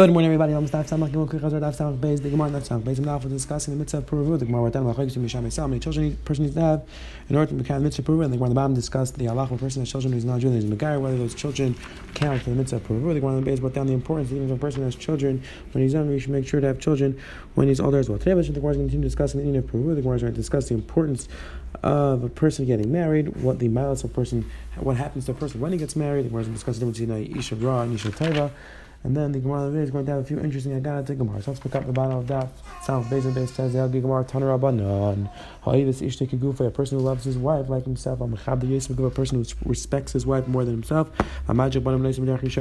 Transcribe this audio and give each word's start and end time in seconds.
Good 0.00 0.12
morning, 0.12 0.32
everybody. 0.32 0.54
I'm 0.54 0.66
Staff 0.66 0.88
Samach 0.88 1.10
Gimel 1.10 1.28
Krichaz 1.28 1.52
Daf 1.52 1.76
Samach 1.76 1.98
Beis. 1.98 2.22
The 2.22 2.30
Gemara 2.30 2.48
not 2.48 2.62
Samach 2.62 2.84
Beis. 2.84 2.98
Now 3.00 3.18
for 3.18 3.28
discussing 3.28 3.74
the 3.74 3.78
mitzvah 3.78 3.98
of 3.98 4.06
Peru. 4.06 4.38
The 4.38 4.46
Gemara 4.46 4.70
Watan 4.70 4.94
Machayik 4.94 5.12
to 5.12 5.18
Misham 5.18 5.54
How 5.54 5.66
many 5.66 5.78
children 5.78 6.06
a 6.06 6.24
person 6.24 6.44
needs 6.44 6.54
to 6.54 6.62
have 6.62 6.88
in 7.28 7.36
order 7.36 7.50
to 7.50 7.54
become 7.54 7.82
mitzvah 7.82 8.04
Peru. 8.04 8.22
And 8.22 8.32
the 8.32 8.38
Gemara 8.38 8.48
the 8.48 8.54
Bam 8.54 8.72
discussed 8.72 9.18
the 9.18 9.28
Allah 9.28 9.42
of 9.42 9.52
a 9.52 9.58
person 9.58 9.82
has 9.82 9.90
children 9.90 10.14
who's 10.14 10.24
not 10.24 10.40
Jewish. 10.40 10.64
Is 10.64 10.70
Megar 10.70 10.98
whether 11.02 11.18
those 11.18 11.34
children 11.34 11.76
count 12.14 12.40
for 12.40 12.48
the 12.48 12.56
mitzvah 12.56 12.76
of 12.76 12.84
Peru. 12.84 13.12
The 13.12 13.20
Gemara 13.20 13.42
Beis 13.42 13.60
brought 13.60 13.74
down 13.74 13.88
the 13.88 13.92
importance 13.92 14.32
even 14.32 14.48
if 14.48 14.56
a 14.56 14.58
person 14.58 14.82
has 14.84 14.96
children 14.96 15.42
when 15.72 15.84
he's 15.84 15.92
younger, 15.92 16.14
he 16.14 16.18
should 16.18 16.30
make 16.30 16.48
sure 16.48 16.62
to 16.62 16.66
have 16.66 16.80
children 16.80 17.20
when 17.54 17.68
he's 17.68 17.78
older 17.78 17.98
as 17.98 18.08
well. 18.08 18.18
Today, 18.18 18.32
the 18.32 18.42
Gemara 18.42 18.52
is 18.52 18.56
going 18.56 18.72
to 18.72 18.78
continue 18.78 19.06
discussing 19.06 19.40
the 19.40 19.44
meaning 19.44 19.58
of 19.58 19.66
Peru. 19.66 19.94
The 19.94 20.00
Gemara 20.00 20.16
is 20.16 20.22
going 20.22 20.32
to 20.32 20.40
discuss 20.40 20.70
the 20.70 20.76
importance 20.76 21.28
of 21.82 22.24
a 22.24 22.30
person 22.30 22.64
getting 22.64 22.90
married, 22.90 23.36
what 23.42 23.58
the 23.58 23.68
miles 23.68 24.02
of 24.02 24.12
a 24.12 24.14
person, 24.14 24.50
what 24.76 24.96
happens 24.96 25.26
to 25.26 25.32
a 25.32 25.34
person 25.34 25.60
when 25.60 25.72
he 25.72 25.78
gets 25.78 25.94
married. 25.94 26.24
The 26.24 26.30
Gemara 26.30 26.40
is 26.40 26.46
going 26.46 26.54
to 26.54 26.58
discuss 26.58 26.78
the 26.78 26.86
difference 26.86 27.00
between 27.00 27.38
Isha 27.38 27.56
Ra 27.56 27.82
and 27.82 27.94
Isha 27.94 28.08
Taiva. 28.12 28.50
And 29.02 29.16
then 29.16 29.32
the 29.32 29.38
Gemara 29.38 29.70
is 29.70 29.90
going 29.90 30.04
to 30.04 30.12
have 30.12 30.20
a 30.20 30.24
few 30.24 30.38
interesting 30.38 30.78
Agana 30.78 31.06
to 31.06 31.14
Gemara. 31.14 31.40
So 31.40 31.52
let's 31.52 31.60
pick 31.60 31.74
up 31.74 31.86
the 31.86 31.92
bottom 31.92 32.18
of 32.18 32.26
that. 32.26 32.48
Sounds 32.82 33.08
base 33.08 33.24
and 33.24 33.34
base 33.34 33.50
says 33.50 33.72
the 33.72 33.88
Gemara 33.88 34.24
Taner 34.24 34.58
Rabbanon. 34.58 35.30
Ha'ivus 35.62 36.02
Ishte 36.02 36.28
Kigufa, 36.28 36.66
a 36.66 36.70
person 36.70 36.98
who 36.98 37.04
loves 37.04 37.24
his 37.24 37.38
wife 37.38 37.70
like 37.70 37.84
himself. 37.84 38.20
I'm 38.20 38.34
a 38.34 38.36
a 38.36 39.10
person 39.10 39.42
who 39.42 39.44
respects 39.64 40.12
his 40.12 40.26
wife 40.26 40.46
more 40.46 40.66
than 40.66 40.74
himself. 40.74 41.10
A 41.48 41.54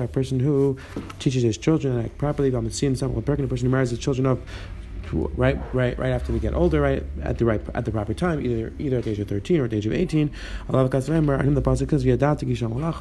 person 0.07 0.39
who 0.39 0.77
teaches 1.19 1.43
his 1.43 1.57
children 1.57 2.09
properly. 2.17 2.55
I'm 2.55 2.69
seeing 2.71 2.95
something, 2.95 3.17
a 3.17 3.21
person 3.21 3.65
who 3.65 3.69
marries 3.69 3.89
his 3.89 3.99
children 3.99 4.25
up 4.25 4.39
right, 5.11 5.57
right, 5.73 5.97
right 5.97 6.09
after 6.09 6.31
they 6.31 6.39
get 6.39 6.53
older, 6.53 6.81
right 6.81 7.03
at 7.23 7.37
the 7.37 7.45
right 7.45 7.61
at 7.73 7.85
the 7.85 7.91
proper 7.91 8.13
time, 8.13 8.41
either 8.41 8.73
either 8.79 8.97
at 8.97 9.03
the 9.03 9.11
age 9.11 9.19
of 9.19 9.27
thirteen 9.27 9.59
or 9.59 9.65
at 9.65 9.71
the 9.71 9.77
age 9.77 9.85
of 9.85 9.93
eighteen. 9.93 10.31
Allah 10.69 10.89
and 10.91 11.41
him 11.41 11.53
the 11.53 11.61
pasuk 11.61 11.89
says 11.89 12.03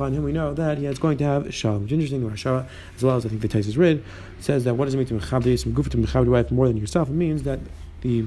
and 0.06 0.16
him 0.16 0.22
we 0.22 0.32
know 0.32 0.54
that 0.54 0.78
he 0.78 0.86
is 0.86 0.98
going 0.98 1.18
to 1.18 1.24
have 1.24 1.54
shalom. 1.54 1.84
It's 1.84 1.92
interesting 1.92 2.22
the 2.22 2.30
Rasha, 2.30 2.66
as 2.96 3.02
well 3.02 3.16
as 3.16 3.26
I 3.26 3.28
think 3.28 3.42
the 3.42 3.48
Taisus 3.48 3.76
read, 3.76 4.02
says 4.40 4.64
that 4.64 4.74
what 4.74 4.86
does 4.86 4.94
it 4.94 4.98
mean 4.98 5.06
to 5.06 5.14
mechabdi 5.14 5.58
some 5.58 5.72
goof 5.72 5.88
to 5.90 5.96
mechabdi 5.96 6.28
wife 6.28 6.50
more 6.50 6.68
than 6.68 6.76
yourself? 6.76 7.08
It 7.08 7.14
means 7.14 7.42
that 7.44 7.60
the 8.00 8.26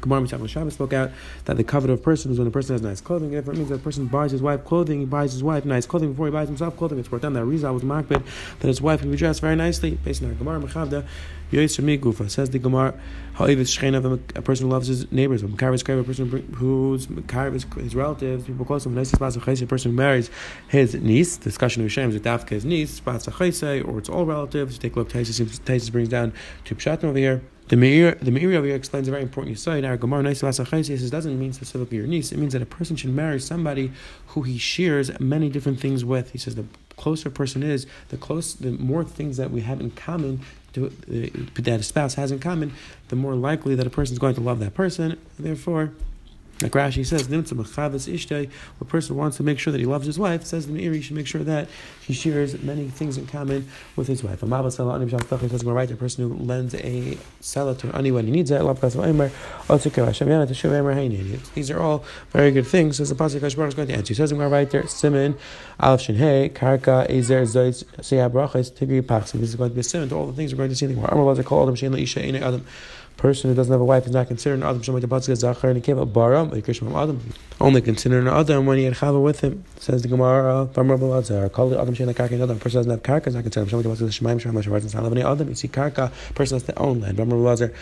Gemara 0.00 0.20
Mitzvah 0.22 0.48
Shabbos 0.48 0.74
spoke 0.74 0.92
out 0.92 1.10
that 1.44 1.56
the 1.56 1.64
covet 1.64 1.90
of 1.90 2.02
person 2.02 2.32
is 2.32 2.38
when 2.38 2.48
a 2.48 2.50
person 2.50 2.74
has 2.74 2.82
nice 2.82 3.00
clothing. 3.00 3.32
If 3.32 3.48
it 3.48 3.54
means 3.54 3.68
that 3.68 3.76
a 3.76 3.78
person 3.78 4.06
buys 4.06 4.32
his 4.32 4.42
wife 4.42 4.64
clothing, 4.64 5.00
he 5.00 5.06
buys 5.06 5.32
his 5.32 5.42
wife 5.42 5.64
nice 5.64 5.86
clothing 5.86 6.12
before 6.12 6.26
he 6.26 6.32
buys 6.32 6.48
himself 6.48 6.76
clothing. 6.76 6.98
It's 6.98 7.08
brought 7.08 7.22
down 7.22 7.32
that 7.34 7.44
Rizal 7.44 7.74
was 7.74 7.82
makbid 7.82 8.24
that 8.60 8.68
his 8.68 8.80
wife 8.80 9.00
can 9.00 9.10
be 9.10 9.16
dressed 9.16 9.40
very 9.40 9.56
nicely. 9.56 9.98
Based 10.04 10.22
on 10.22 10.28
our 10.28 10.34
Gemara 10.34 10.60
Mechavda, 10.60 11.06
Yoiser 11.52 11.98
Gufa 11.98 12.30
says 12.30 12.50
the 12.50 12.58
Gemara, 12.58 12.94
Ha'ivis 13.34 13.74
Shchein 13.74 14.20
a 14.36 14.42
person 14.42 14.66
who 14.66 14.72
loves 14.72 14.88
his 14.88 15.10
neighbors, 15.10 15.42
a 15.42 15.48
person 15.48 16.28
who's 16.54 17.06
his 17.06 17.94
relatives, 17.94 18.44
people 18.44 18.66
close 18.66 18.82
to 18.82 18.88
him, 18.88 18.94
nice 18.94 19.12
a 19.12 19.16
person 19.66 19.90
who 19.90 19.96
marries 19.96 20.30
his 20.68 20.94
niece. 20.94 21.36
Discussion 21.38 21.82
of 21.82 21.88
Hashem 21.88 22.10
is 22.10 22.20
Dafka 22.20 22.50
his 22.50 22.64
niece, 22.64 23.00
or 23.06 23.98
it's 23.98 24.08
all 24.08 24.26
relatives. 24.26 24.78
Take 24.78 24.96
a 24.96 24.98
look, 24.98 25.08
Taisus 25.08 25.92
brings 25.92 26.08
down 26.08 26.32
to 26.64 26.74
Pshat 26.74 27.04
over 27.04 27.16
here. 27.16 27.42
The 27.68 27.76
Meiri, 27.76 28.18
the 28.20 28.30
Meiri 28.30 28.54
over 28.56 28.66
here 28.66 28.76
explains 28.76 29.08
a 29.08 29.10
very 29.10 29.22
important 29.22 29.50
insight. 29.50 29.84
Our 29.84 29.98
Gemara 29.98 30.22
Nice 30.22 30.40
says 30.40 31.10
doesn't 31.10 31.38
mean 31.38 31.52
specifically 31.52 31.98
your 31.98 32.06
niece. 32.06 32.32
It 32.32 32.38
means 32.38 32.54
that 32.54 32.62
a 32.62 32.66
person 32.66 32.96
should 32.96 33.10
marry 33.10 33.38
somebody 33.38 33.92
who 34.28 34.40
he 34.42 34.56
shares 34.56 35.10
many 35.20 35.50
different 35.50 35.78
things 35.78 36.02
with. 36.02 36.30
He 36.30 36.38
says 36.38 36.54
the 36.54 36.64
closer 36.96 37.28
a 37.28 37.32
person 37.32 37.62
is, 37.62 37.86
the 38.08 38.16
close, 38.16 38.54
the 38.54 38.70
more 38.70 39.04
things 39.04 39.36
that 39.36 39.50
we 39.50 39.60
have 39.60 39.80
in 39.80 39.90
common, 39.90 40.40
to, 40.72 40.86
uh, 40.86 41.60
that 41.60 41.80
a 41.80 41.82
spouse 41.82 42.14
has 42.14 42.32
in 42.32 42.38
common, 42.38 42.72
the 43.08 43.16
more 43.16 43.34
likely 43.34 43.74
that 43.74 43.86
a 43.86 43.90
person 43.90 44.14
is 44.14 44.18
going 44.18 44.34
to 44.34 44.40
love 44.40 44.60
that 44.60 44.72
person. 44.72 45.18
Therefore, 45.38 45.92
like 46.60 46.72
Rashi 46.72 47.06
says, 47.06 47.28
a 48.80 48.84
person 48.84 49.16
wants 49.16 49.36
to 49.36 49.44
make 49.44 49.60
sure 49.60 49.70
that 49.70 49.78
he 49.78 49.86
loves 49.86 50.06
his 50.06 50.18
wife, 50.18 50.44
says 50.44 50.66
the 50.66 50.72
Meiri, 50.72 50.96
he 50.96 51.00
should 51.02 51.14
make 51.14 51.28
sure 51.28 51.44
that 51.44 51.68
he 52.00 52.12
shares 52.12 52.60
many 52.62 52.88
things 52.88 53.16
in 53.16 53.28
common 53.28 53.68
with 53.94 54.08
his 54.08 54.24
wife. 54.24 54.42
A 54.42 54.46
right, 54.46 55.90
a 55.90 55.96
person 55.96 56.28
who 56.28 56.34
lends 56.44 56.74
a 56.74 57.16
seller 57.38 57.76
to 57.76 57.96
anyone 57.96 58.24
he 58.24 58.32
needs 58.32 58.50
it. 58.50 58.60
These 61.54 61.70
are 61.70 61.80
all 61.80 62.04
very 62.30 62.50
good 62.50 62.66
things. 62.66 62.96
Says 62.96 63.10
the 63.10 63.14
Pasuk 63.14 63.40
Hashbar 63.40 63.68
is 63.68 63.74
going 63.74 63.88
to 63.88 63.94
answer. 63.94 64.08
He 64.08 64.14
says 64.14 64.32
in 64.32 64.38
right 64.38 64.68
there, 64.68 64.86
Simon, 64.88 65.36
Alf 65.78 66.00
Shin 66.00 66.16
Karka, 66.16 67.08
Ezer, 67.08 67.42
Zoitz, 67.42 67.84
Seyab 68.00 68.32
Rachas, 68.32 68.72
Tigri, 68.72 69.00
Paxi. 69.00 69.38
This 69.38 69.50
is 69.50 69.54
going 69.54 69.70
to 69.70 69.74
be 69.74 69.80
a 69.80 69.84
simon 69.84 70.08
to 70.08 70.16
all 70.16 70.26
the 70.26 70.32
things 70.32 70.52
we're 70.52 70.58
going 70.58 70.70
to 70.70 70.76
see. 70.76 70.86
Amar 70.86 71.40
call 71.44 71.62
Adam 71.62 71.76
Shein 71.76 71.96
Isha 72.00 72.20
Adam 72.44 72.66
person 73.18 73.50
who 73.50 73.56
doesn't 73.56 73.72
have 73.72 73.80
a 73.80 73.84
wife 73.84 74.06
is 74.06 74.12
not 74.12 74.28
considered 74.28 74.54
an 74.54 74.62
Adam 74.62 74.76
and 74.76 74.84
Keva 74.84 76.10
Bara, 76.10 76.42
Adam. 77.02 77.32
Only 77.60 77.82
considered 77.82 78.26
an 78.26 78.28
Adam 78.28 78.64
when 78.64 78.78
he 78.78 78.84
had 78.84 78.94
Chava 78.94 79.22
with 79.22 79.40
him. 79.40 79.64
Says 79.76 80.02
the 80.02 80.08
Gemara, 80.08 80.68
Famar 80.72 80.98
Balazar, 80.98 81.50
call 81.52 81.72
it 81.72 81.78
Adam 81.78 81.94
Shemay 81.94 82.14
Karka 82.14 82.40
Adam. 82.40 82.58
person 82.58 82.78
doesn't 82.78 82.90
have 82.90 83.02
Karka 83.02 83.26
is 83.26 83.34
not 83.34 83.42
considered 83.42 83.68
Shemay 83.68 83.82
Tabatzka 83.82 84.08
Shemaim 84.08 84.40
Shemay 84.40 84.62
Shemay 84.62 84.80
Shemay 84.80 85.10
Shemay 85.10 85.30
Adam. 85.30 85.48
You 85.48 85.54
see 85.56 85.68
Karka, 85.68 86.12
person 86.34 86.54
has 86.54 86.62
to 86.62 86.78
own 86.78 87.00
land. 87.00 87.18
Balazar. 87.18 87.74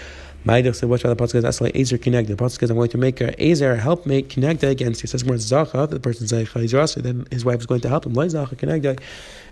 Maidach 0.46 0.76
said, 0.76 0.88
watch 0.88 1.04
out 1.04 1.16
the 1.16 1.22
pasuk 1.22 1.42
says, 1.42 1.44
Asla 1.44 1.74
Ezer 1.74 1.98
Kinegda. 1.98 2.28
The 2.28 2.34
pasuk 2.36 2.60
says, 2.60 2.70
I'm 2.70 2.76
going 2.76 2.88
to 2.90 2.98
make 2.98 3.20
a 3.20 3.34
Ezer 3.42 3.76
help 3.76 4.06
make 4.06 4.28
Kinegda 4.28 4.70
against. 4.70 5.02
It 5.02 5.08
says, 5.08 5.24
Zacha, 5.24 5.90
the 5.90 5.98
person 5.98 6.26
Zaycha, 6.26 7.02
then 7.02 7.26
his 7.32 7.44
wife 7.44 7.58
is 7.58 7.66
going 7.66 7.80
to 7.80 7.88
help 7.88 8.06
him. 8.06 8.14
Lai 8.14 8.26
Zacha 8.26 8.54
Kinegda. 8.54 9.00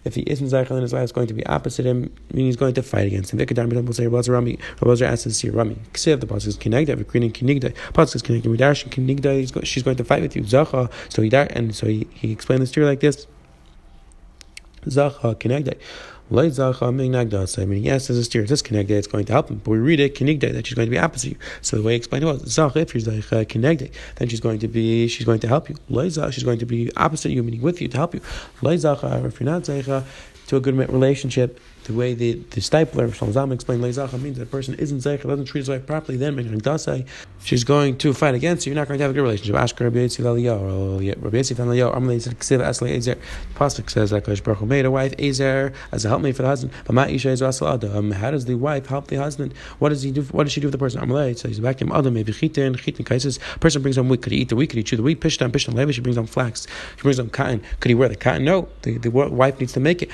If 0.05 0.15
he 0.15 0.23
isn't 0.23 0.49
Zaycha, 0.49 0.69
then 0.69 0.83
his 0.83 0.93
wife 0.93 1.05
is 1.05 1.13
going 1.13 1.27
to 1.29 1.35
be 1.35 1.45
opposite 1.47 1.87
him, 1.87 2.15
meaning 2.33 2.47
he's 2.47 2.57
going 2.57 2.75
to 2.75 2.83
fight 2.83 3.07
against 3.07 3.33
him. 3.33 3.39
Vikadar 3.39 3.71
Midah 3.71 3.85
will 3.85 3.95
say, 3.95 4.07
Rabbi 4.07 4.31
Rami, 4.31 4.59
Rabbi 4.83 5.05
asks 5.05 5.23
to 5.25 5.33
see 5.33 5.51
Rami. 5.51 5.77
Ksiv, 5.93 6.21
the 6.21 6.27
pasuk 6.27 6.43
says 6.43 6.59
Kinegda, 6.59 6.97
Vikrin 6.97 7.33
Kinegda. 7.33 7.75
Pasuk 7.93 8.09
says 8.11 8.23
Kinegda, 8.23 8.55
Midash, 8.55 8.87
Kinegda, 8.89 9.65
she's 9.65 9.83
going 9.83 9.97
to 9.97 10.05
fight 10.05 10.23
with 10.23 10.37
you. 10.37 10.43
Zacha, 10.43 10.91
so 11.09 11.23
he, 11.23 11.35
and 11.35 11.75
so 11.75 11.87
he, 11.87 12.07
he 12.13 12.33
explained 12.33 12.63
this 12.63 12.71
to 12.73 12.81
her 12.81 12.87
like 12.87 13.01
this. 13.01 13.27
Zacha 14.85 15.35
Kinegda. 15.37 15.79
I 16.31 17.65
mean, 17.67 17.85
yes, 17.85 18.09
there's 18.09 18.19
a 18.19 18.25
steer, 18.25 18.43
it's 18.45 18.63
connected, 18.63 18.97
it's 18.97 19.07
going 19.07 19.25
to 19.27 19.33
help 19.33 19.51
him. 19.51 19.61
But 19.63 19.71
we 19.73 19.79
read 19.79 20.01
it, 20.01 20.15
connected, 20.15 20.55
that 20.55 20.67
she's 20.67 20.75
going 20.75 20.87
to 20.87 20.91
be 20.91 20.99
opposite 20.99 21.31
you. 21.31 21.37
So 21.61 21.77
the 21.77 21.83
way 21.83 21.93
he 21.93 21.97
explained 21.97 22.25
it 22.25 22.27
was, 22.27 22.43
Zach, 22.51 22.77
if 22.77 22.93
she's 22.93 23.07
connected, 23.49 23.91
then 24.17 24.29
she's 24.29 24.41
going 24.41 24.59
to 24.61 24.69
be, 24.69 25.07
she's 25.07 25.27
going 25.27 25.41
to 25.41 25.49
help 25.49 25.69
you. 25.69 25.77
She's 26.31 26.43
going 26.43 26.59
to 26.59 26.67
be 26.67 26.91
opposite 26.97 27.31
you, 27.31 27.43
meaning 27.43 27.61
with 27.61 27.81
you 27.81 27.89
to 27.89 27.97
help 27.97 28.15
you. 28.15 28.21
If 28.63 29.41
you're 29.41 29.45
not 29.45 29.65
to 29.65 30.05
a 30.57 30.61
good 30.61 30.77
relationship, 30.77 31.61
the 31.85 31.93
way 31.93 32.15
the, 32.15 32.35
the 32.51 32.61
stipler, 32.61 33.13
Shalom 33.15 33.53
explained, 33.53 33.83
Leizacha 33.83 34.21
means 34.21 34.39
that 34.39 34.45
a 34.45 34.47
person 34.47 34.75
isn't 34.75 34.99
Zeicha, 34.99 35.23
doesn't 35.23 35.45
treat 35.47 35.61
his 35.61 35.69
wife 35.69 35.87
properly, 35.87 36.17
then 36.19 36.35
she's 37.43 37.65
going 37.65 37.97
to 37.99 38.13
fight 38.15 38.35
against 38.35 38.67
you, 38.67 38.73
you're 38.73 38.81
not 38.81 38.89
going 38.89 38.99
to 38.99 39.03
have 39.03 39.11
a 39.11 39.15
good 39.15 39.23
relationship. 39.23 39.55
Ashkar 39.55 39.95
Ezer. 42.95 43.15
The 43.15 43.55
Pasuk 43.55 43.91
says 43.91 44.11
that 44.11 44.25
Kosh 44.25 44.41
Baruch 44.41 44.63
made 44.63 44.85
a 44.85 44.91
wife, 44.91 45.15
Ezer, 45.19 45.73
as 45.93 46.05
a 46.05 46.09
helpmate 46.09 46.37
for 46.37 46.43
the 46.43 46.49
husband. 46.49 46.73
But 46.85 46.95
Ma 46.95 47.05
Isha 47.05 47.31
is 47.31 47.43
Asal 47.43 47.69
Adam. 47.69 48.11
How 48.13 48.31
does 48.31 48.47
the 48.47 48.55
wife 48.55 48.87
help 48.87 49.09
the 49.09 49.17
husband? 49.17 49.55
What 49.79 49.91
does 49.91 50.03
he 50.03 50.11
do? 50.11 50.23
What 50.23 50.45
does 50.45 50.53
she 50.53 50.61
do 50.61 50.69
for 50.69 50.73
the 50.73 50.79
person? 50.79 51.01
Amalei 51.01 51.37
says, 51.39 51.61
back 51.61 51.81
him 51.81 51.93
Adam, 51.93 52.15
maybe 52.15 52.33
Chitin, 52.33 52.75
Chitin 52.77 53.05
Kaisis. 53.05 53.39
Person 53.61 53.83
brings 53.83 53.97
home 53.97 54.09
wheat, 54.09 54.23
could 54.23 54.33
he 54.33 54.39
eat 54.39 54.49
the 54.49 54.57
wheat? 54.57 54.71
Could 54.71 54.79
he 54.79 54.83
chew 54.83 54.97
the 54.97 55.03
wheat? 55.03 55.21
Pishtan, 55.21 55.51
Pishtan, 55.51 55.75
Levi, 55.75 55.93
she 55.93 56.01
brings 56.01 56.17
home 56.17 56.27
flax. 56.27 56.67
She 56.97 57.03
brings 57.03 57.19
home 57.19 57.31
cotton. 57.31 57.63
Could 57.81 57.91
he 57.91 57.95
wear 57.95 58.09
the 58.09 58.17
cotton? 58.17 58.45
No, 58.45 58.69
the, 58.83 58.99
the 58.99 59.11
wife 59.11 59.61
needs 59.61 59.73
to 59.75 59.81
make 59.81 60.03
it. 60.03 60.11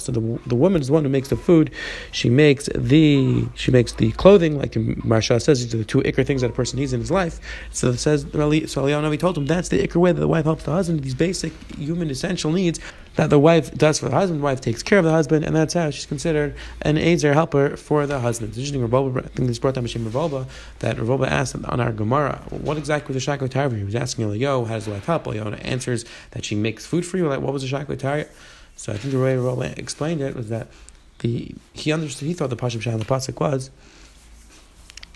So 0.00 0.12
the 0.12 0.38
the 0.46 0.54
woman 0.54 0.80
is 0.80 0.88
the 0.88 0.92
one 0.92 1.04
who 1.04 1.10
makes 1.10 1.28
the 1.28 1.36
food. 1.36 1.70
She 2.12 2.30
makes 2.30 2.68
the 2.74 3.46
she 3.54 3.70
makes 3.70 3.92
the 3.92 4.12
clothing, 4.12 4.58
like 4.58 4.72
Maharsha 4.72 5.40
says, 5.40 5.64
these 5.64 5.74
are 5.74 5.78
the 5.78 5.84
two 5.84 6.00
ikr 6.00 6.26
things 6.26 6.40
that 6.40 6.50
a 6.50 6.54
person 6.54 6.78
needs 6.78 6.92
in 6.92 7.00
his 7.00 7.10
life. 7.10 7.40
So 7.70 7.90
it 7.90 7.98
says 7.98 8.22
so 8.22 8.28
Eliyahu 8.28 9.18
told 9.18 9.38
him 9.38 9.46
that's 9.46 9.68
the 9.68 9.86
ikr 9.86 9.96
way 9.96 10.12
that 10.12 10.20
the 10.20 10.28
wife 10.28 10.44
helps 10.44 10.64
the 10.64 10.72
husband. 10.72 11.02
These 11.02 11.14
basic 11.14 11.52
human 11.76 12.10
essential 12.10 12.52
needs 12.52 12.80
that 13.18 13.30
the 13.30 13.38
wife 13.38 13.74
does 13.74 13.98
for 13.98 14.08
the 14.08 14.14
husband. 14.14 14.40
The 14.40 14.44
wife 14.44 14.60
takes 14.60 14.82
care 14.82 14.98
of 14.98 15.04
the 15.04 15.10
husband, 15.10 15.44
and 15.44 15.54
that's 15.54 15.74
how 15.74 15.90
she's 15.90 16.06
considered 16.06 16.54
an 16.82 16.96
aider 16.96 17.34
helper 17.34 17.76
for 17.76 18.06
the 18.06 18.20
husband. 18.20 18.50
It's 18.50 18.58
interesting. 18.58 18.86
Raboba, 18.88 19.24
I 19.24 19.28
think 19.28 19.48
this 19.48 19.58
brought 19.58 19.74
down 19.74 19.84
Mishim 19.84 20.08
Raboba 20.08 20.46
that 20.78 20.96
Raboba 20.96 21.26
asked 21.26 21.56
on 21.56 21.80
our 21.80 21.92
Gemara, 21.92 22.40
what 22.50 22.76
exactly 22.78 23.14
was 23.14 23.24
the 23.24 23.32
shakot 23.32 23.76
He 23.76 23.84
was 23.84 23.96
asking 23.96 24.26
Eliyahu, 24.26 24.68
how 24.68 24.74
does 24.74 24.84
the 24.84 24.92
wife 24.92 25.06
help? 25.06 25.24
Eliyahu 25.24 25.58
answers 25.64 26.04
that 26.30 26.44
she 26.44 26.54
makes 26.54 26.86
food 26.86 27.04
for 27.04 27.16
you. 27.16 27.28
Like, 27.28 27.40
what 27.40 27.52
was 27.52 27.68
the 27.68 27.76
shakot 27.76 27.98
so 28.78 28.92
I 28.92 28.96
think 28.96 29.12
the 29.12 29.18
way 29.18 29.36
Rav 29.36 29.60
explained 29.76 30.20
it 30.20 30.36
was 30.36 30.50
that 30.50 30.68
the 31.18 31.52
he 31.72 31.90
understood 31.90 32.28
he 32.28 32.32
thought 32.32 32.48
the 32.48 32.56
pasuk 32.56 32.80
shah 32.80 32.96
the 32.96 33.04
pasuk 33.04 33.40
was. 33.40 33.70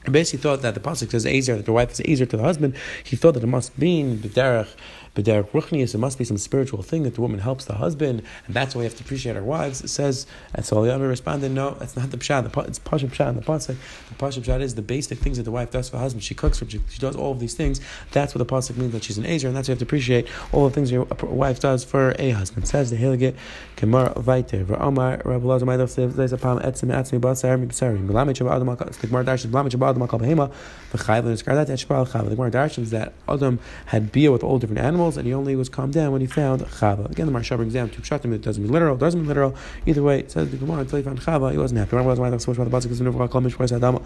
He 0.05 0.11
basically 0.11 0.43
thought 0.43 0.63
that 0.63 0.75
the 0.75 0.81
pasuk 0.81 1.13
says 1.13 1.25
Ezer 1.25 1.57
that 1.57 1.67
the 1.67 1.73
wife 1.73 1.93
is 1.93 2.01
Ezer 2.01 2.27
to 2.27 2.37
the 2.37 2.43
husband. 2.43 2.75
He 3.05 3.15
thought 3.15 3.35
that 3.35 3.45
it 3.45 3.47
must 3.47 3.79
mean 3.79 4.21
the 4.21 4.29
derech 4.29 4.75
but 5.15 5.25
there 5.25 5.43
ruchnius, 5.43 5.95
it 5.95 5.99
must 5.99 6.19
be 6.19 6.25
some 6.25 6.39
spiritual 6.39 6.83
thing 6.83 7.03
that 7.03 7.15
the 7.15 7.21
woman 7.21 7.41
helps 7.41 7.67
the 7.67 7.75
husband, 7.75 8.23
and 8.47 8.55
that's 8.55 8.75
why 8.75 8.81
we 8.81 8.85
have 8.85 8.97
to 8.97 9.05
appreciate 9.05 9.37
our 9.37 9.43
wives. 9.43 9.83
It 9.83 9.89
says, 9.89 10.27
and 10.55 10.65
so 10.65 10.77
Eliyahu 10.77 11.09
responded, 11.09 11.51
no, 11.51 11.73
that's 11.73 11.97
not 11.97 12.11
the 12.11 12.17
pshat. 12.17 12.51
The, 12.51 12.61
it's 12.63 12.79
pasha 12.79 13.07
pshat 13.09 13.29
in 13.31 13.37
the 13.37 13.43
pasuk. 13.43 13.77
The 14.09 14.15
pasha 14.15 14.41
pshat 14.41 14.61
is 14.61 14.75
the 14.75 14.83
basic 14.83 15.19
things 15.19 15.37
that 15.37 15.43
the 15.43 15.51
wife 15.51 15.71
does 15.71 15.91
for 15.91 15.97
the 15.97 16.03
husband. 16.03 16.23
She 16.23 16.35
cooks 16.35 16.59
for, 16.59 16.69
she, 16.69 16.81
she 16.89 16.99
does 16.99 17.15
all 17.15 17.33
of 17.33 17.41
these 17.41 17.55
things. 17.55 17.81
That's 18.13 18.35
what 18.35 18.39
the 18.47 18.55
pasuk 18.55 18.77
means 18.77 18.93
that 18.93 19.05
she's 19.05 19.19
an 19.19 19.25
Azer, 19.25 19.49
and 19.49 19.57
that's 19.57 19.69
why 19.69 19.73
you 19.73 19.77
have 19.77 19.79
to 19.81 19.85
appreciate 19.85 20.27
all 20.51 20.69
the 20.69 20.75
things 20.75 20.91
your 20.91 21.05
wife 21.23 21.61
does 21.61 21.85
for 21.85 22.15
a 22.19 22.31
husband. 22.31 22.65
It 22.65 22.69
says 22.69 22.91
the 22.91 22.97
Hilgit 22.97 23.37
Kemar 23.77 24.15
Vaiter 24.15 24.65
V'Amar 24.65 25.23
Rabbi 25.25 25.45
Lazar 25.45 25.67
Ma'idov 25.67 25.91
says 25.91 26.17
there's 26.17 26.33
a 26.33 26.39
palm 26.39 26.59
etzim 26.61 26.89
etzim 26.89 27.21
basar 27.21 27.63
mibsarim 27.63 28.07
B'lamit 28.07 28.37
Shabbat 28.37 28.57
Adam 28.57 28.67
the 29.01 29.07
Gemara 29.07 29.25
Darshan 29.25 29.51
B'lamit 29.51 29.71
Shabbat 29.71 29.91
Adam 29.91 30.09
Kal 30.09 30.21
Behema 30.21 30.53
Eshbal 30.93 32.09
Chav. 32.09 32.29
The 32.29 32.37
Gemara 32.37 32.51
Darshan 32.51 32.83
is 32.83 32.91
that 32.91 33.13
Adam 33.29 33.59
had 33.87 34.13
beer 34.13 34.31
with 34.33 34.43
all 34.43 34.59
different 34.59 34.81
animals 34.81 35.02
animals, 35.03 35.17
and 35.17 35.27
he 35.27 35.35
only 35.35 35.57
was 35.57 35.69
calmed 35.69 35.93
down 35.93 36.13
when 36.13 36.21
he 36.21 36.27
found 36.27 36.61
Chava. 36.63 37.11
Again, 37.11 37.27
the 37.27 37.33
Maharsha 37.33 37.57
brings 37.57 37.73
down 37.73 37.91
two 37.91 38.03
pshatim. 38.03 38.33
It 38.33 38.43
doesn't 38.43 38.63
mean 38.63 38.73
literal, 38.73 38.97
it 38.97 39.01
doesn't 39.01 39.21
mean 39.21 39.29
literal. 39.29 39.55
Either 39.85 40.03
way, 40.03 40.21
it 40.21 40.31
says 40.31 40.51
the 40.51 40.57
Gemara 40.57 40.81
until 40.81 40.99
he 40.99 41.03
found 41.03 41.21
Chava, 41.21 41.51
he 41.51 41.59
wasn't 41.59 41.79
happy. 41.79 41.97
Remember, 41.97 42.21
why 42.21 42.31
the 42.31 42.37
Pasuk 42.37 42.83
because 42.83 42.99
the 42.99 43.05
Nuvra 43.05 43.29
Kol 43.29 43.43
Mishpras 43.43 43.75
Adam. 43.75 44.03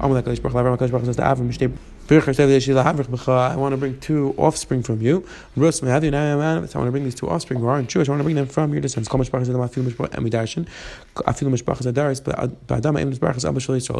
Amalek 0.00 0.24
Kalish 0.24 0.42
Baruch 0.42 0.80
Kalish 0.80 0.90
Baruch 0.90 1.06
says 1.06 1.16
to 1.16 1.22
Avram 1.22 1.48
Mishnei 1.48 1.72
I 2.10 3.54
want 3.54 3.72
to 3.72 3.76
bring 3.76 4.00
two 4.00 4.34
offspring 4.36 4.82
from 4.82 5.00
you. 5.00 5.24
I 5.56 5.60
want 5.60 5.76
to 5.80 6.90
bring 6.90 7.04
these 7.04 7.14
two 7.14 7.28
offspring 7.30 7.60
who 7.60 7.68
aren't 7.68 7.88
Jewish. 7.88 8.08
I 8.08 8.10
want 8.10 8.18
to 8.18 8.24
bring 8.24 8.34
them 8.34 8.46
from 8.46 8.72
your 8.72 8.80
descendants. 8.80 9.14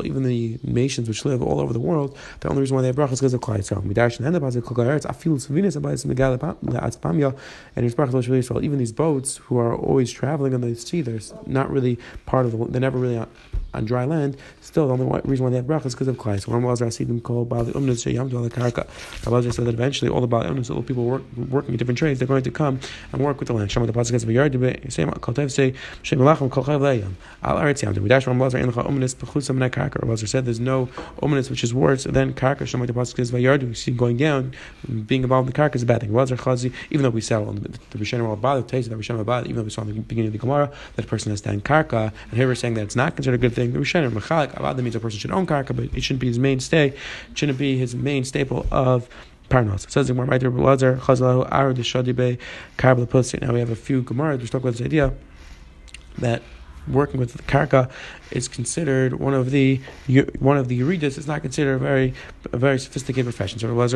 Even 0.04 0.24
the 0.24 0.58
nations 0.64 1.08
which 1.08 1.24
live 1.24 1.40
all 1.40 1.60
over 1.60 1.72
the 1.72 1.78
world, 1.78 2.18
the 2.40 2.48
only 2.48 2.62
reason 2.62 2.74
why 2.74 2.82
they 2.82 2.88
have 2.88 2.96
brachas 2.96 3.12
is 3.12 3.20
because 3.20 3.34
of 3.34 3.42
Shal 3.44 3.54
Yisrael. 8.34 8.64
Even 8.64 8.78
these 8.78 8.92
boats 8.92 9.36
who 9.36 9.56
are 9.58 9.76
always 9.76 10.10
traveling 10.10 10.52
on 10.54 10.62
the 10.62 10.74
sea, 10.74 11.00
they're 11.00 11.20
not 11.46 11.70
really 11.70 11.96
part 12.26 12.44
of 12.44 12.50
the. 12.50 12.64
They're 12.64 12.80
never 12.80 12.98
really 12.98 13.18
on, 13.18 13.28
on 13.74 13.84
dry 13.84 14.04
land. 14.04 14.36
Still, 14.60 14.88
the 14.88 14.94
only 15.04 15.20
reason 15.24 15.44
why 15.44 15.50
they 15.50 15.56
have 15.56 15.66
brachas 15.66 15.86
is 15.86 15.94
because 15.94 16.08
of 16.08 16.16
Yisrael. 16.16 16.48
When 16.48 16.62
was 16.62 16.80
Rasidim 16.80 17.22
called 17.22 17.48
Bali 17.48 17.72
Umnus 17.72 18.04
Sheyamdu 18.04 18.34
Ala 18.34 18.50
Karka? 18.50 18.86
Rabbi 19.26 19.50
said 19.50 19.66
that 19.66 19.74
eventually 19.74 20.10
all 20.10 20.20
the 20.20 20.26
Bali 20.26 20.48
Umnus, 20.48 20.70
all 20.70 20.76
the 20.80 20.86
people 20.86 21.04
work, 21.04 21.22
working 21.48 21.72
in 21.72 21.76
different 21.76 21.98
trades, 21.98 22.18
they're 22.18 22.28
going 22.28 22.42
to 22.42 22.50
come 22.50 22.80
and 23.12 23.22
work 23.22 23.38
with 23.38 23.48
the 23.48 23.54
land. 23.54 23.70
Shema 23.70 23.86
the 23.86 23.92
Pasuk 23.92 24.10
says, 24.10 24.24
"V'yard 24.24 24.50
debe 24.50 24.92
same 24.92 25.08
Kaltev 25.10 25.50
say 25.50 25.74
Shem 26.02 26.18
Malachim 26.18 26.50
Kol 26.50 26.64
Chav 26.64 26.80
Le'yam 26.80 27.12
Al 27.42 27.56
Aretz 27.56 27.82
Yam." 27.82 27.94
Dash 28.08 28.24
from 28.24 28.40
Lazar 28.40 28.58
in 28.58 28.66
the 28.66 28.72
Umnus 28.72 29.14
Bechusam 29.14 29.56
Ne 29.56 29.68
Karka. 29.68 30.02
Rabbi 30.02 30.14
said, 30.16 30.44
"There's 30.44 30.60
no 30.60 30.86
Umnus 31.22 31.50
which 31.50 31.64
is 31.64 31.74
worse 31.74 32.04
than 32.04 32.34
Karka." 32.34 32.66
Shema 32.66 32.86
the 32.86 32.92
Pasuk 32.92 33.16
says, 33.16 33.32
"V'yard." 33.32 33.66
We 33.66 33.74
see 33.74 33.90
going 33.90 34.16
down, 34.16 34.52
being 35.06 35.22
involved 35.22 35.48
in 35.48 35.52
the 35.52 35.58
Karka 35.58 35.76
is 35.76 35.82
a 35.82 35.86
bad 35.86 36.00
thing. 36.00 36.12
Lazar 36.12 36.36
Chazi, 36.36 36.72
even 36.90 37.02
though 37.02 37.10
we 37.10 37.20
sell 37.20 37.48
on 37.48 37.56
the 37.56 37.98
Rishonim 37.98 38.26
all 38.26 38.34
about 38.34 38.58
it, 38.58 38.68
the 38.88 38.94
Rishonim 38.94 39.20
about 39.20 39.44
even 39.44 39.56
though 39.56 39.62
we 39.62 39.70
saw 39.70 39.82
in 39.82 39.88
the 39.88 40.00
beginning 40.00 40.28
of 40.28 40.32
the 40.32 40.38
Gemara 40.38 40.70
that 40.96 41.06
person 41.06 41.30
has 41.30 41.40
to 41.40 41.48
stand 41.48 41.64
Karka, 41.64 42.12
and 42.30 42.38
here 42.38 42.46
we're 42.46 42.54
saying 42.54 42.74
that 42.74 42.82
it's 42.82 42.96
not 42.96 43.16
considered 43.16 43.34
a 43.34 43.38
good 43.38 43.52
thing. 43.52 43.59
The 43.68 43.78
Rishonim 43.78 44.12
Mechalik 44.12 44.56
about 44.56 44.76
that 44.76 44.82
means 44.82 44.94
a 44.96 45.00
person 45.00 45.18
should 45.18 45.30
own 45.30 45.46
Karka, 45.46 45.74
but 45.74 45.86
it 45.96 46.02
shouldn't 46.02 46.20
be 46.20 46.28
his 46.28 46.38
mainstay. 46.38 46.88
It 46.88 47.38
shouldn't 47.38 47.58
be 47.58 47.78
his 47.78 47.94
main 47.94 48.24
staple 48.24 48.66
of 48.70 49.08
Parnos. 49.48 49.84
It 49.84 49.92
says 49.92 50.08
in 50.08 50.16
there, 50.16 50.26
Lazar, 50.26 50.96
Chazalahu, 50.96 51.48
Ar, 51.50 51.72
the 51.72 51.82
Shadibe, 51.82 52.38
Karbal. 52.78 53.40
Now 53.42 53.52
we 53.52 53.60
have 53.60 53.70
a 53.70 53.76
few 53.76 54.02
Gemaras 54.02 54.40
which 54.40 54.50
talk 54.50 54.62
about 54.62 54.74
this 54.74 54.82
idea 54.86 55.12
that 56.18 56.42
working 56.88 57.20
with 57.20 57.32
the 57.34 57.42
karka 57.42 57.90
is 58.30 58.48
considered 58.48 59.14
one 59.14 59.34
of 59.34 59.50
the 59.50 59.80
one 60.38 60.56
of 60.56 60.68
the 60.68 60.80
yuridas. 60.80 61.18
It's 61.18 61.26
not 61.26 61.42
considered 61.42 61.74
a 61.74 61.78
very 61.78 62.14
a 62.52 62.56
very 62.56 62.78
sophisticated 62.78 63.24
profession. 63.24 63.58
So 63.58 63.68
Rabbi 63.68 63.86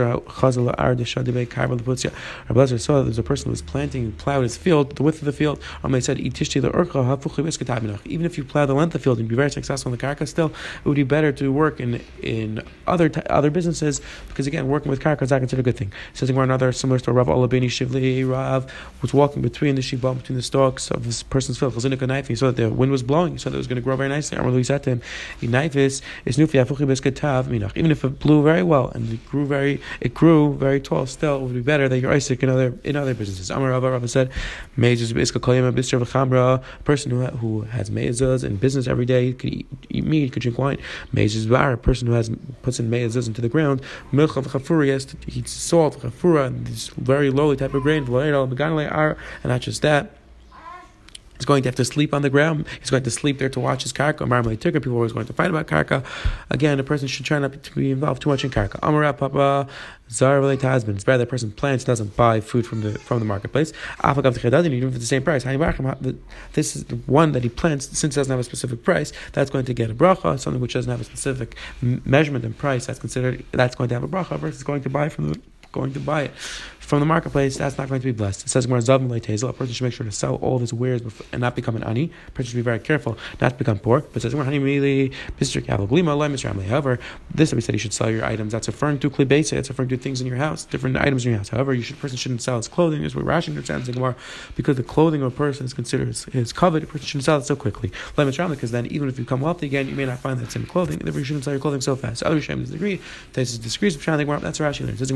Lezer 2.50 2.80
saw 2.80 2.98
that 2.98 3.04
there's 3.04 3.18
a 3.18 3.22
person 3.22 3.46
who 3.46 3.50
was 3.50 3.62
planting, 3.62 4.04
and 4.04 4.18
plowed 4.18 4.42
his 4.42 4.56
field, 4.56 4.96
the 4.96 5.02
width 5.02 5.20
of 5.20 5.26
the 5.26 5.32
field. 5.32 5.60
Um, 5.82 5.92
they 5.92 6.00
said, 6.00 6.18
even 6.18 6.36
if 8.26 8.38
you 8.38 8.44
plow 8.44 8.66
the 8.66 8.74
length 8.74 8.94
of 8.94 9.00
the 9.00 9.04
field 9.04 9.18
and 9.18 9.28
be 9.28 9.34
very 9.34 9.50
successful 9.50 9.92
in 9.92 9.98
the 9.98 10.04
karka, 10.04 10.26
still 10.28 10.46
it 10.46 10.88
would 10.88 10.96
be 10.96 11.02
better 11.04 11.32
to 11.32 11.52
work 11.52 11.80
in 11.80 12.00
in 12.22 12.62
other 12.86 13.10
other 13.30 13.50
businesses 13.50 14.00
because 14.28 14.46
again, 14.46 14.68
working 14.68 14.90
with 14.90 15.00
karka 15.00 15.22
is 15.22 15.30
not 15.30 15.40
considered 15.40 15.60
a 15.60 15.64
good 15.64 15.76
thing. 15.76 15.92
Says 16.12 16.30
another 16.30 16.72
similar 16.72 16.98
story. 16.98 17.16
Rav 17.16 17.28
Olabini 17.28 17.66
Shivli 17.66 18.28
Rav 18.28 18.70
was 19.02 19.14
walking 19.14 19.42
between 19.42 19.74
the 19.76 19.82
shibam, 19.82 20.18
between 20.18 20.36
the 20.36 20.42
stalks 20.42 20.90
of 20.90 21.04
this 21.04 21.22
person's 21.22 21.58
field. 21.58 21.74
He 21.74 22.34
saw 22.34 22.46
that 22.46 22.56
the 22.56 22.70
wind 22.74 22.92
was 22.92 23.02
blowing. 23.02 23.32
He 23.32 23.38
saw 23.38 23.50
that 23.50 23.56
it 23.56 23.58
was 23.58 23.66
going 23.66 23.76
to 23.76 23.82
grow 23.82 23.96
very 23.96 24.08
nicely. 24.08 24.36
Amr 24.38 24.62
said 24.64 24.82
to 24.84 24.90
him, 24.90 25.02
is 25.40 26.02
nufi 26.36 26.64
afuchi 26.64 26.86
beskatav 26.86 27.44
minach." 27.44 27.76
Even 27.76 27.90
if 27.90 28.04
it 28.04 28.18
blew 28.18 28.42
very 28.42 28.62
well 28.62 28.90
and 28.94 29.12
it 29.12 29.26
grew 29.26 29.46
very, 29.46 29.80
it 30.00 30.14
grew 30.14 30.54
very 30.54 30.80
tall. 30.80 31.06
Still, 31.06 31.36
it 31.36 31.42
would 31.42 31.54
be 31.54 31.60
better 31.60 31.88
that 31.88 31.98
you're 31.98 32.12
Isaac 32.12 32.42
in 32.42 32.48
other 32.48 32.74
in 32.84 32.96
other 32.96 33.14
businesses. 33.14 33.50
Amr 33.50 33.70
Rabba 33.70 33.90
Rabba 33.90 34.08
said. 34.08 34.30
A 34.76 36.58
person 36.84 37.10
who 37.10 37.26
who 37.26 37.60
has 37.62 37.90
meizuz 37.90 38.44
in 38.44 38.56
business 38.56 38.86
every 38.86 39.06
day 39.06 39.32
could 39.32 39.52
eat, 39.52 39.66
eat 39.90 40.04
meat, 40.04 40.32
could 40.32 40.42
drink 40.42 40.58
wine. 40.58 40.78
Meizuz 41.14 41.48
bar. 41.48 41.72
A 41.72 41.78
person 41.78 42.06
who 42.08 42.14
has 42.14 42.30
puts 42.62 42.80
in 42.80 42.90
meizuz 42.90 43.26
into 43.26 43.40
the 43.40 43.48
ground. 43.48 43.80
Milcha 44.12 44.42
v'chafura. 44.42 44.84
He 44.84 44.90
has 44.90 45.04
to 45.06 45.16
eat 45.26 45.48
salt 45.48 46.00
v'chafura 46.00 46.46
and 46.46 46.66
this 46.66 46.88
very 46.88 47.30
lowly 47.30 47.56
type 47.56 47.74
of 47.74 47.82
grain. 47.82 48.04
And 48.04 49.44
not 49.44 49.60
just 49.60 49.82
that. 49.82 50.10
He's 51.44 51.46
going 51.46 51.62
to 51.64 51.68
have 51.68 51.74
to 51.74 51.84
sleep 51.84 52.14
on 52.14 52.22
the 52.22 52.30
ground. 52.30 52.64
He's 52.80 52.88
going 52.88 53.02
to 53.02 53.10
sleep 53.10 53.38
there 53.38 53.50
to 53.50 53.60
watch 53.60 53.82
his 53.82 53.92
karka. 53.92 54.26
Marmalade 54.26 54.62
ticker. 54.62 54.80
People 54.80 54.94
are 54.94 55.00
always 55.00 55.12
going 55.12 55.26
to 55.26 55.34
fight 55.34 55.50
about 55.50 55.66
karka. 55.66 56.02
Again, 56.48 56.80
a 56.80 56.82
person 56.82 57.06
should 57.06 57.26
try 57.26 57.38
not 57.38 57.62
to 57.62 57.74
be 57.74 57.90
involved 57.90 58.22
too 58.22 58.30
much 58.30 58.46
in 58.46 58.50
karka. 58.50 58.82
Amara 58.82 59.12
papa 59.12 59.68
zar 60.10 60.40
husband. 60.40 60.96
It's 60.96 61.04
better 61.04 61.18
that 61.18 61.28
person 61.28 61.52
plants 61.52 61.84
doesn't 61.84 62.16
buy 62.16 62.40
food 62.40 62.66
from 62.66 62.80
the 62.80 62.98
from 62.98 63.18
the 63.18 63.26
marketplace. 63.26 63.74
Afagav 63.98 64.72
even 64.72 64.90
for 64.90 64.98
the 64.98 65.04
same 65.04 65.22
price. 65.22 65.44
This 66.54 66.76
is 66.76 66.84
the 66.84 66.96
one 67.04 67.32
that 67.32 67.42
he 67.42 67.50
plants 67.50 67.86
since 67.98 68.16
it 68.16 68.20
doesn't 68.20 68.30
have 68.30 68.40
a 68.40 68.44
specific 68.44 68.82
price. 68.82 69.12
That's 69.32 69.50
going 69.50 69.66
to 69.66 69.74
get 69.74 69.90
a 69.90 69.94
bracha. 69.94 70.40
Something 70.40 70.62
which 70.62 70.72
doesn't 70.72 70.90
have 70.90 71.02
a 71.02 71.04
specific 71.04 71.56
measurement 71.82 72.46
and 72.46 72.56
price. 72.56 72.86
That's 72.86 72.98
considered 72.98 73.44
that's 73.52 73.74
going 73.74 73.88
to 73.90 73.94
have 73.96 74.02
a 74.02 74.08
bracha 74.08 74.38
versus 74.38 74.62
going 74.62 74.82
to 74.84 74.88
buy 74.88 75.10
from 75.10 75.34
the 75.34 75.40
going 75.74 75.92
to 75.92 76.00
buy 76.00 76.22
it 76.22 76.30
from 76.84 77.00
the 77.00 77.06
marketplace, 77.06 77.56
that's 77.56 77.78
not 77.78 77.88
going 77.88 78.00
to 78.00 78.04
be 78.04 78.12
blessed. 78.12 78.44
It 78.44 78.48
says, 78.50 78.66
A 78.66 78.68
person 78.68 79.72
should 79.72 79.84
make 79.84 79.92
sure 79.92 80.04
to 80.04 80.12
sell 80.12 80.36
all 80.36 80.56
of 80.56 80.60
his 80.60 80.72
wares 80.72 81.00
and 81.32 81.40
not 81.40 81.56
become 81.56 81.76
an 81.76 81.84
ani. 81.84 82.10
A 82.28 82.30
person 82.32 82.50
should 82.50 82.56
be 82.56 82.62
very 82.62 82.78
careful 82.78 83.16
not 83.40 83.52
to 83.52 83.56
become 83.56 83.78
poor. 83.78 84.00
But 84.00 84.16
it 84.16 84.20
says, 84.20 84.32
honey 84.34 84.58
mealy, 84.58 85.10
Mr. 85.40 85.64
Kabalblema, 85.64 86.16
Lemus 86.16 86.48
Ramley. 86.48 86.66
However, 86.66 86.98
this 87.34 87.50
that 87.50 87.56
we 87.56 87.62
said 87.62 87.74
you 87.74 87.78
should 87.78 87.92
sell 87.92 88.10
your 88.10 88.24
items, 88.24 88.52
that's 88.52 88.68
referring 88.68 88.98
to 89.00 89.10
klibesa, 89.10 89.54
it's 89.54 89.68
referring 89.68 89.88
to 89.88 89.96
things 89.96 90.20
in 90.20 90.26
your 90.26 90.36
house, 90.36 90.64
different 90.64 90.96
items 90.96 91.24
in 91.24 91.32
your 91.32 91.38
house. 91.38 91.48
However, 91.48 91.72
you 91.72 91.82
should, 91.82 91.98
person 91.98 92.16
shouldn't 92.18 92.42
sell 92.42 92.58
his 92.58 92.68
clothing, 92.68 93.04
as 93.04 93.16
we're 93.16 93.22
rationing 93.22 93.56
understands 93.56 93.86
the 93.86 94.16
because 94.56 94.76
the 94.76 94.82
clothing 94.82 95.22
of 95.22 95.32
a 95.32 95.36
person 95.36 95.64
is 95.64 95.72
considered 95.72 96.08
his, 96.08 96.24
his 96.24 96.52
covet, 96.52 96.82
a 96.82 96.86
person 96.86 97.06
shouldn't 97.06 97.24
sell 97.24 97.38
it 97.38 97.44
so 97.44 97.56
quickly. 97.56 97.90
Because 98.16 98.70
then, 98.70 98.86
even 98.86 99.08
if 99.08 99.18
you 99.18 99.24
become 99.24 99.40
wealthy 99.40 99.66
again, 99.66 99.88
you 99.88 99.94
may 99.94 100.04
not 100.04 100.18
find 100.18 100.38
that 100.40 100.52
same 100.52 100.66
clothing, 100.66 100.98
therefore 100.98 101.20
you 101.20 101.24
shouldn't 101.24 101.44
sell 101.44 101.54
your 101.54 101.60
clothing 101.60 101.80
so 101.80 101.96
fast. 101.96 102.22
Other 102.22 102.40
Shem 102.40 102.62
disagree. 102.62 103.00
This 103.32 103.56
disagrees. 103.56 103.96
That's 103.96 104.58
Rashi 104.58 104.84
learns. 104.84 104.98
Says, 104.98 105.12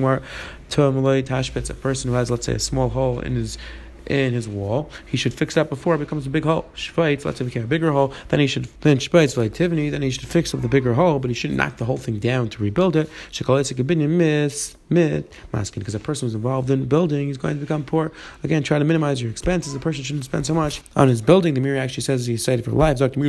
it's 1.59 1.71
a 1.71 1.75
person 1.75 2.11
who 2.11 2.17
has, 2.17 2.31
let's 2.31 2.47
say, 2.47 2.55
a 2.55 2.59
small 2.59 2.89
hole 2.89 3.21
in 3.21 3.35
his 3.35 3.59
in 4.07 4.33
his 4.33 4.49
wall, 4.49 4.91
he 5.05 5.19
should 5.19 5.35
fix 5.35 5.55
that 5.55 5.69
before 5.69 5.95
it 5.95 5.99
becomes 5.99 6.27
a 6.27 6.31
big 6.31 6.45
hole. 6.45 6.65
Shvaitz, 6.75 7.27
let's 7.27 7.39
say 7.39 7.45
it 7.45 7.49
became 7.49 7.65
a 7.65 7.67
bigger 7.67 7.93
hole, 7.93 8.15
then 8.29 8.41
he 8.41 8.47
should 8.47 8.67
then 8.81 8.97
Shvaitz 8.97 9.37
Tivni, 9.37 9.91
then 9.91 10.01
he 10.01 10.11
should 10.11 10.27
fix 10.27 10.55
up 10.55 10.63
the 10.63 10.69
bigger 10.69 10.95
hole, 10.95 11.19
but 11.19 11.29
he 11.29 11.35
shouldn't 11.35 11.59
knock 11.59 11.77
the 11.77 11.85
whole 11.85 11.99
thing 11.99 12.19
down 12.19 12.49
to 12.49 12.63
rebuild 12.63 12.97
it. 12.97 13.11
Shekal 13.31 14.09
miss 14.09 14.78
mid 14.91 15.29
masking 15.53 15.81
because 15.81 15.95
a 15.95 16.01
person 16.01 16.27
who's 16.27 16.35
involved 16.35 16.71
in 16.71 16.87
building 16.87 17.29
is 17.29 17.39
going 17.39 17.55
to 17.55 17.61
become 17.61 17.85
poor. 17.85 18.13
Again, 18.43 18.63
try 18.63 18.79
to 18.79 18.85
minimize 18.85 19.21
your 19.21 19.31
expenses. 19.31 19.73
The 19.73 19.81
person 19.81 20.05
shouldn't 20.05 20.25
spend 20.25 20.47
so 20.47 20.55
much 20.55 20.83
on 20.97 21.09
his 21.09 21.23
building. 21.23 21.55
The 21.55 21.61
mirror 21.61 21.79
actually 21.79 22.03
says 22.03 22.27
he's 22.27 22.45
cited 22.45 22.65
for 22.65 22.73
lives. 22.73 23.01
A 23.01 23.09
person 23.09 23.23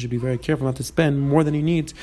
should 0.00 0.10
be 0.10 0.16
very 0.16 0.38
careful 0.38 0.66
not 0.66 0.76
to 0.76 0.84
spend 0.84 1.20
more 1.20 1.44
than 1.44 1.54
he 1.54 1.62
needs. 1.62 1.94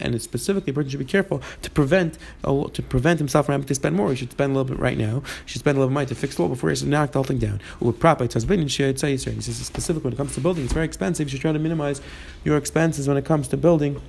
And 0.00 0.22
specifically, 0.22 0.70
a 0.70 0.74
person 0.74 0.90
should 0.90 0.98
be 0.98 1.04
careful 1.04 1.42
to 1.62 1.70
prevent 1.70 2.18
to 2.42 2.82
prevent 2.88 3.18
himself 3.18 3.46
from 3.46 3.54
having 3.54 3.68
to 3.68 3.74
spend 3.74 3.96
more. 3.96 4.10
He 4.10 4.16
should 4.16 4.32
spend 4.32 4.52
a 4.52 4.58
little 4.58 4.74
bit 4.74 4.78
right 4.78 4.98
now. 4.98 5.22
He 5.44 5.52
should 5.52 5.60
spend 5.60 5.76
a 5.76 5.80
little 5.80 5.90
bit 5.90 5.94
money 5.94 6.06
to 6.06 6.14
fix 6.14 6.36
the 6.36 6.42
wall 6.42 6.48
before 6.48 6.70
he 6.70 6.72
has 6.72 6.80
to 6.80 6.88
knock 6.88 7.12
the 7.12 7.18
whole 7.18 7.24
thing 7.24 7.38
down. 7.38 7.60
He 7.80 9.40
says 9.40 9.66
specifically 9.66 10.04
when 10.04 10.12
it 10.12 10.16
comes 10.16 10.34
to 10.34 10.40
building, 10.40 10.64
it's 10.64 10.72
very 10.72 10.86
expensive. 10.86 11.26
You 11.26 11.30
should 11.30 11.40
try 11.40 11.52
to 11.52 11.58
minimize 11.58 12.00
your 12.44 12.56
expenses 12.56 13.08
when 13.08 13.16
it 13.16 13.24
comes 13.24 13.48
to 13.48 13.56
building. 13.56 14.00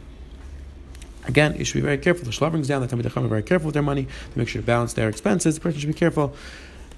Again, 1.27 1.55
you 1.55 1.65
should 1.65 1.75
be 1.75 1.81
very 1.81 1.97
careful. 1.97 2.25
The 2.25 2.31
Shlah 2.31 2.51
brings 2.51 2.67
down 2.67 2.81
that 2.81 2.89
Talmid 2.89 3.03
Chacham 3.03 3.25
are 3.25 3.27
very 3.27 3.43
careful 3.43 3.67
with 3.67 3.73
their 3.73 3.83
money 3.83 4.05
to 4.05 4.39
make 4.39 4.47
sure 4.47 4.61
to 4.61 4.65
balance 4.65 4.93
their 4.93 5.09
expenses. 5.09 5.55
The 5.55 5.61
person 5.61 5.79
should 5.79 5.87
be 5.87 5.93
careful 5.93 6.35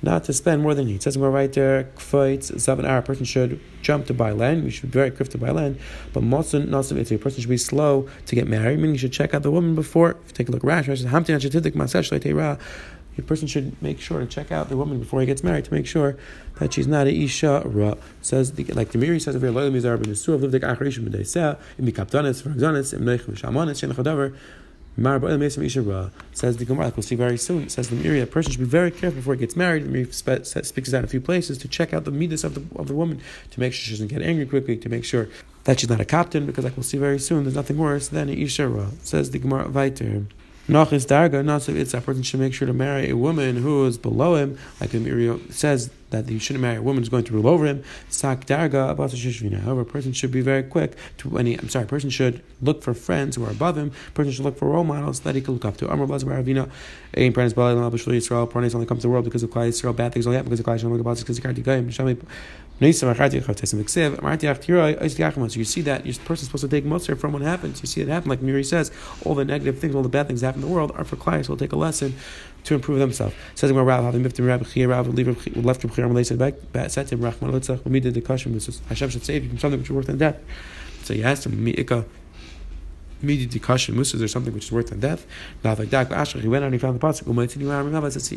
not 0.02 0.26
to 0.26 0.34
spend 0.34 0.62
more 0.62 0.76
than 0.76 0.86
he 0.86 0.94
needs. 0.94 1.06
Says 1.06 1.18
more 1.18 1.32
right 1.32 1.52
there, 1.52 1.90
seven 1.98 2.86
hour. 2.86 3.00
A 3.00 3.02
person 3.02 3.26
should 3.26 3.60
jump 3.82 4.06
to 4.08 4.14
buy 4.14 4.32
land. 4.32 4.64
We 4.64 4.70
should 4.70 4.84
be 4.84 4.90
very 4.90 5.12
quick 5.12 5.30
to 5.30 5.38
buy 5.38 5.52
land. 5.52 5.80
But 6.14 6.24
mosun 6.24 6.68
nasim 6.68 7.00
a 7.00 7.18
person 7.18 7.42
should 7.42 7.50
be 7.50 7.58
slow 7.58 8.08
to 8.28 8.36
get 8.36 8.48
married, 8.48 8.78
meaning 8.78 8.94
you 8.94 9.00
should 9.00 9.14
check 9.14 9.34
out 9.34 9.44
the 9.44 9.52
woman 9.52 9.76
before. 9.76 10.12
If 10.12 10.28
you 10.28 10.34
take 10.34 10.50
a 10.50 10.52
look, 10.52 10.64
Rash, 10.64 10.88
Rash 10.88 11.00
says, 11.00 11.12
a 13.18 13.22
person 13.22 13.48
should 13.48 13.82
make 13.82 14.00
sure 14.00 14.20
to 14.20 14.26
check 14.26 14.52
out 14.52 14.70
the 14.70 14.78
woman 14.78 15.00
before 15.00 15.22
he 15.22 15.26
gets 15.26 15.44
married 15.44 15.66
to 15.66 15.74
make 15.74 15.88
sure 15.88 16.18
that 16.60 16.74
she's 16.74 16.88
not 16.88 17.08
a 17.08 17.12
isha 17.12 17.62
ra. 17.66 17.96
Says 18.22 18.54
the, 18.54 18.64
like 18.66 18.92
the 18.92 18.98
Meiri 18.98 19.22
says 19.22 19.36
you're 19.42 19.52
loyal 19.52 19.72
mizar 19.72 20.02
ben 20.02 20.12
of 20.12 20.42
livdik 20.42 20.62
acharishim 20.62 21.08
b'deiseh 21.08 21.58
im 21.80 21.86
mikaptanis 21.86 22.42
for 22.42 22.50
exanis 22.50 22.94
im 22.94 23.02
neich 23.02 23.22
v'shamanis 23.22 23.80
shen 23.80 23.92
chadaver. 23.92 24.36
Says 25.00 26.58
the 26.58 26.66
Gemara, 26.66 26.92
we'll 26.96 27.04
see 27.04 27.14
very 27.14 27.38
soon. 27.38 27.70
Says 27.70 27.90
the 27.90 27.96
Meiri, 27.96 28.20
a 28.20 28.26
person 28.26 28.52
should 28.52 28.62
be 28.62 28.66
very 28.66 28.90
careful 28.90 29.18
before 29.18 29.36
he 29.36 29.40
gets 29.40 29.56
married. 29.56 29.84
The 29.86 29.90
Meiri 29.90 30.66
speaks 30.66 30.92
out 30.92 31.04
a 31.04 31.08
few 31.08 31.22
places 31.22 31.60
to 31.60 31.68
check 31.68 31.94
out 31.94 32.06
the 32.06 32.10
midas 32.10 32.44
of 32.44 32.56
the 32.56 32.64
of 32.80 32.88
the 32.88 32.96
woman 32.96 33.22
to 33.52 33.60
make 33.60 33.74
sure 33.74 33.84
she 33.84 33.92
doesn't 33.92 34.08
get 34.08 34.24
angry 34.24 34.48
quickly, 34.48 34.76
to 34.76 34.90
make 34.90 35.06
sure 35.06 35.30
that 35.66 35.80
she's 35.80 35.90
not 35.90 36.00
a 36.00 36.06
captain, 36.06 36.48
because 36.48 36.64
like 36.64 36.76
we'll 36.76 36.84
see 36.84 36.98
very 36.98 37.20
soon, 37.20 37.44
there's 37.44 37.56
nothing 37.56 37.78
worse 37.78 38.08
than 38.08 38.28
a 38.28 38.32
Isha 38.32 38.68
ra. 38.68 38.88
Says 39.04 39.30
the 39.30 39.38
Gemara. 39.38 39.70
Nachis 40.68 41.06
darga, 41.06 41.44
not 41.46 41.62
so 41.62 41.72
it's 41.72 41.94
that 41.94 42.06
person 42.06 42.24
should 42.24 42.42
make 42.42 42.54
sure 42.54 42.66
to 42.66 42.74
marry 42.74 43.10
a 43.10 43.16
woman 43.16 43.56
who 43.58 43.86
is 43.86 43.98
below 43.98 44.36
him, 44.36 44.58
like 44.82 44.90
the 44.90 45.00
Miriam 45.00 45.50
says 45.50 45.90
that 46.10 46.30
you 46.30 46.40
shouldn't 46.40 46.62
marry 46.62 46.78
a 46.78 46.82
woman 46.82 47.02
who's 47.02 47.10
going 47.10 47.26
to 47.26 47.34
rule 47.34 47.48
over 47.48 47.66
him. 47.66 47.84
Sak 48.10 48.46
darga 48.46 49.64
However, 49.64 49.82
a 49.82 49.86
person 49.86 50.14
should 50.14 50.32
be 50.32 50.42
very 50.42 50.64
quick 50.64 50.96
to 51.18 51.30
he, 51.38 51.56
I'm 51.56 51.70
sorry, 51.70 51.86
a 51.86 51.88
person 51.88 52.10
should 52.10 52.42
look 52.62 52.82
for 52.82 52.94
friends 52.94 53.36
who 53.36 53.46
are 53.46 53.52
above 53.52 53.78
him. 53.78 53.92
A 54.08 54.12
person 54.12 54.32
should 54.32 54.46
look 54.46 54.58
for 54.58 54.70
role 54.70 54.84
models 54.84 55.22
that 55.22 55.36
he 55.36 55.42
can 55.42 55.54
look 55.54 55.66
up 55.66 55.78
to. 55.78 55.90
Amr 55.90 56.08
Pranis 56.08 56.24
Yisrael, 58.18 58.76
only 58.76 58.86
comes 58.86 59.02
to 59.02 59.08
the 59.08 59.10
world 59.10 59.26
because 59.26 59.44
of 59.44 59.50
Klai 59.50 59.70
Yisrael, 59.70 59.96
bad 59.96 60.14
things 60.14 60.28
only 60.28 60.42
because 60.42 60.60
of 60.60 60.66
Klai 60.66 60.80
Yisrael, 60.80 60.98
because 60.98 61.38
of 61.38 61.44
Gayim, 61.44 61.94
so 62.80 62.80
you 62.80 62.94
see 65.66 65.82
that 65.82 66.06
your 66.06 66.16
person's 66.26 66.48
supposed 66.48 66.62
to 66.62 66.68
take 66.68 66.86
Moser 66.86 67.16
from 67.16 67.34
what 67.34 67.42
happens. 67.42 67.82
You 67.82 67.88
see 67.88 68.02
it 68.02 68.08
happen, 68.08 68.30
like 68.30 68.42
Meiri 68.42 68.64
says, 68.64 68.92
all 69.26 69.34
the 69.34 69.44
negative 69.44 69.80
things, 69.80 69.96
all 69.96 70.04
the 70.04 70.10
bad 70.10 70.28
things 70.28 70.42
that 70.42 70.48
happen 70.48 70.62
in 70.62 70.68
the 70.68 70.74
world 70.74 70.92
are 70.94 71.04
for 71.04 71.16
clients 71.16 71.48
who 71.48 71.54
will 71.54 71.58
take 71.58 71.72
a 71.72 71.76
lesson 71.76 72.14
to 72.64 72.76
improve 72.76 73.00
themselves. 73.00 73.36
Says 73.56 73.72
Rav, 73.72 74.04
having 74.04 74.24
miftim 74.24 74.48
Rav 74.48 74.72
Chia, 74.72 74.88
Rav 74.88 75.08
left 75.08 75.84
Rav 75.84 75.96
Chia, 75.96 76.08
Rav 76.08 76.72
back, 76.72 76.90
said 76.90 77.08
to 77.08 77.16
him, 77.16 77.22
Rachman 77.22 77.52
Litzach, 77.52 77.84
when 77.86 77.94
we 77.94 78.00
did 78.00 78.14
the 78.14 78.22
question, 78.22 78.54
Hashem 78.90 79.10
should 79.10 79.26
save 79.26 79.44
you 79.44 79.50
from 79.50 79.60
something 79.60 79.80
which 79.80 79.90
is 79.90 79.96
worth 79.96 80.10
in 80.10 80.18
death. 80.18 80.38
So 81.04 81.14
he 81.14 81.24
asked 81.24 81.46
him, 81.46 81.64
Mi'ika, 81.64 82.06
Midi 83.22 83.48
Dikasha 83.48 83.94
Musas 83.94 84.22
or 84.22 84.28
something 84.28 84.54
which 84.54 84.66
is 84.66 84.72
worse 84.72 84.90
than 84.90 85.00
death. 85.00 85.26
Not 85.64 85.80
like 85.80 85.90
that. 85.90 86.12
Asher, 86.12 86.40
he 86.40 86.48
went 86.48 86.64
out 86.64 86.68
and 86.68 86.76
he 86.76 86.80
found 86.80 87.00
the 87.00 87.06
pasuk. 87.06 87.28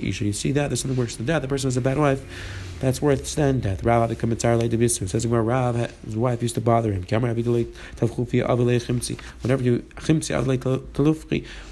You 0.02 0.32
see 0.32 0.52
that? 0.52 0.68
There's 0.68 0.80
something 0.80 0.98
worse 0.98 1.16
than 1.16 1.26
death. 1.26 1.42
The 1.42 1.48
person 1.48 1.68
has 1.68 1.76
a 1.76 1.80
bad 1.80 1.98
wife. 1.98 2.22
That's 2.80 3.02
worse 3.02 3.34
than 3.34 3.60
death. 3.60 3.84
Rav 3.84 4.08
to 4.08 4.16
Bisu. 4.16 5.08
Says 5.08 5.26
where 5.26 5.42
Rav, 5.42 5.76
his 6.04 6.16
wife 6.16 6.42
used 6.42 6.54
to 6.54 6.60
bother 6.60 6.92
him. 6.92 7.04
Whenever 9.42 9.62
you 9.62 9.84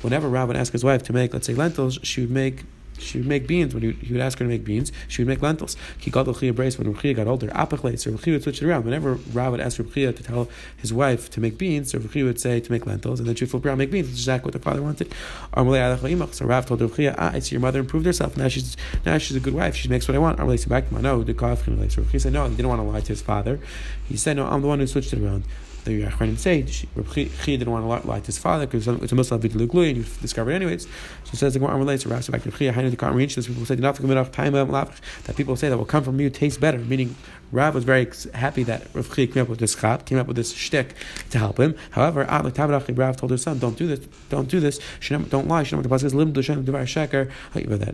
whenever 0.02 0.28
Rav 0.28 0.48
would 0.48 0.56
ask 0.56 0.72
his 0.72 0.84
wife 0.84 1.02
to 1.04 1.12
make, 1.12 1.32
let's 1.32 1.46
say, 1.46 1.54
lentils, 1.54 1.98
she 2.02 2.20
would 2.22 2.30
make 2.30 2.64
she 2.98 3.18
would 3.18 3.26
make 3.26 3.46
beans 3.46 3.74
when 3.74 3.82
he, 3.82 3.92
he 3.92 4.12
would 4.12 4.22
ask 4.22 4.38
her 4.38 4.44
to 4.44 4.48
make 4.48 4.64
beans. 4.64 4.92
She 5.08 5.22
would 5.22 5.28
make 5.28 5.42
lentils. 5.42 5.76
He 5.98 6.10
got 6.10 6.24
the 6.24 6.50
brace 6.50 6.78
when 6.78 6.92
Ruchia 6.92 7.14
got 7.16 7.26
older. 7.26 7.48
Apachle, 7.48 7.98
so 7.98 8.10
Ruchia 8.10 8.32
would 8.32 8.42
switch 8.42 8.62
it 8.62 8.66
around. 8.66 8.84
Whenever 8.84 9.14
Rav 9.32 9.52
would 9.52 9.60
ask 9.60 9.78
Ruchia 9.78 10.14
to 10.14 10.22
tell 10.22 10.48
his 10.76 10.92
wife 10.92 11.30
to 11.30 11.40
make 11.40 11.58
beans, 11.58 11.90
so 11.92 11.98
Ruchia 11.98 12.24
would 12.24 12.40
say 12.40 12.60
to 12.60 12.72
make 12.72 12.86
lentils, 12.86 13.20
and 13.20 13.28
then 13.28 13.34
she 13.34 13.44
would 13.44 13.50
flip 13.50 13.66
around 13.66 13.78
make 13.78 13.90
beans. 13.90 14.08
That's 14.08 14.18
exactly 14.18 14.48
what 14.48 14.54
the 14.54 14.60
father 14.60 14.82
wanted. 14.82 15.12
So 15.54 16.44
Rav 16.44 16.66
told 16.66 16.80
Ruchia, 16.80 17.14
ah, 17.18 17.32
I 17.32 17.38
see 17.40 17.54
your 17.54 17.60
mother 17.60 17.80
improved 17.80 18.06
herself. 18.06 18.36
Now 18.36 18.48
she's 18.48 18.76
now 19.04 19.18
she's 19.18 19.36
a 19.36 19.40
good 19.40 19.54
wife. 19.54 19.74
She 19.74 19.88
makes 19.88 20.08
what 20.08 20.14
I 20.14 20.18
want. 20.18 20.38
Armalei 20.38 20.58
said 20.58 20.68
back 20.68 20.88
to 20.88 21.00
no, 21.00 21.22
the 21.22 21.34
Ruchia 21.34 22.20
said 22.20 22.32
no. 22.32 22.48
He 22.48 22.56
didn't 22.56 22.68
want 22.68 22.80
to 22.80 22.84
lie 22.84 23.00
to 23.00 23.08
his 23.08 23.22
father. 23.22 23.60
He 24.08 24.16
said 24.16 24.36
no. 24.36 24.46
I'm 24.46 24.62
the 24.62 24.68
one 24.68 24.80
who 24.80 24.86
switched 24.86 25.12
it 25.12 25.22
around 25.22 25.44
the 25.88 26.02
Achronim 26.02 26.38
say 26.38 26.62
Chia 26.62 27.58
didn't 27.58 27.70
want 27.70 28.02
to 28.02 28.08
lie 28.08 28.20
to 28.20 28.26
his 28.26 28.38
father 28.38 28.66
because 28.66 28.86
it's 28.86 29.12
a 29.12 29.14
Muslim 29.14 29.40
big 29.40 29.54
and 29.54 29.74
you 29.74 30.04
discover 30.20 30.50
it 30.50 30.54
anyways. 30.54 30.84
So 30.84 31.30
it 31.32 31.36
says 31.36 31.54
the 31.54 31.58
Gemara 31.58 31.78
relates 31.78 32.04
to 32.04 32.08
Rashi 32.08 32.30
back 32.30 32.42
to 32.42 32.50
Chia. 32.50 32.72
Did 32.72 32.92
the 32.92 33.10
reach 33.10 33.34
this? 33.34 33.46
People 33.46 33.64
say 33.64 33.74
that 33.74 35.36
people 35.36 35.56
say 35.56 35.68
that 35.68 35.78
will 35.78 35.84
come 35.84 36.04
from 36.04 36.20
you 36.20 36.30
tastes 36.30 36.58
better, 36.58 36.78
meaning 36.78 37.16
Rav 37.50 37.74
was 37.74 37.84
very 37.84 38.06
happy 38.34 38.62
that 38.64 38.86
Rav 38.94 39.14
Chia 39.14 39.26
came 39.26 39.42
up 39.42 39.48
with 39.48 39.58
this 39.58 39.74
chap, 39.74 40.04
came 40.04 40.18
up 40.18 40.26
with 40.26 40.36
this 40.36 40.52
shtick 40.52 40.94
to 41.30 41.38
help 41.38 41.58
him. 41.58 41.74
However, 41.92 42.26
Rav 42.28 43.16
told 43.16 43.30
his 43.30 43.42
son, 43.42 43.58
"Don't 43.58 43.76
do 43.76 43.86
this. 43.86 44.00
Don't 44.28 44.48
do 44.48 44.60
this. 44.60 44.78
Don't 45.08 45.48
lie." 45.48 45.62
That 45.62 45.72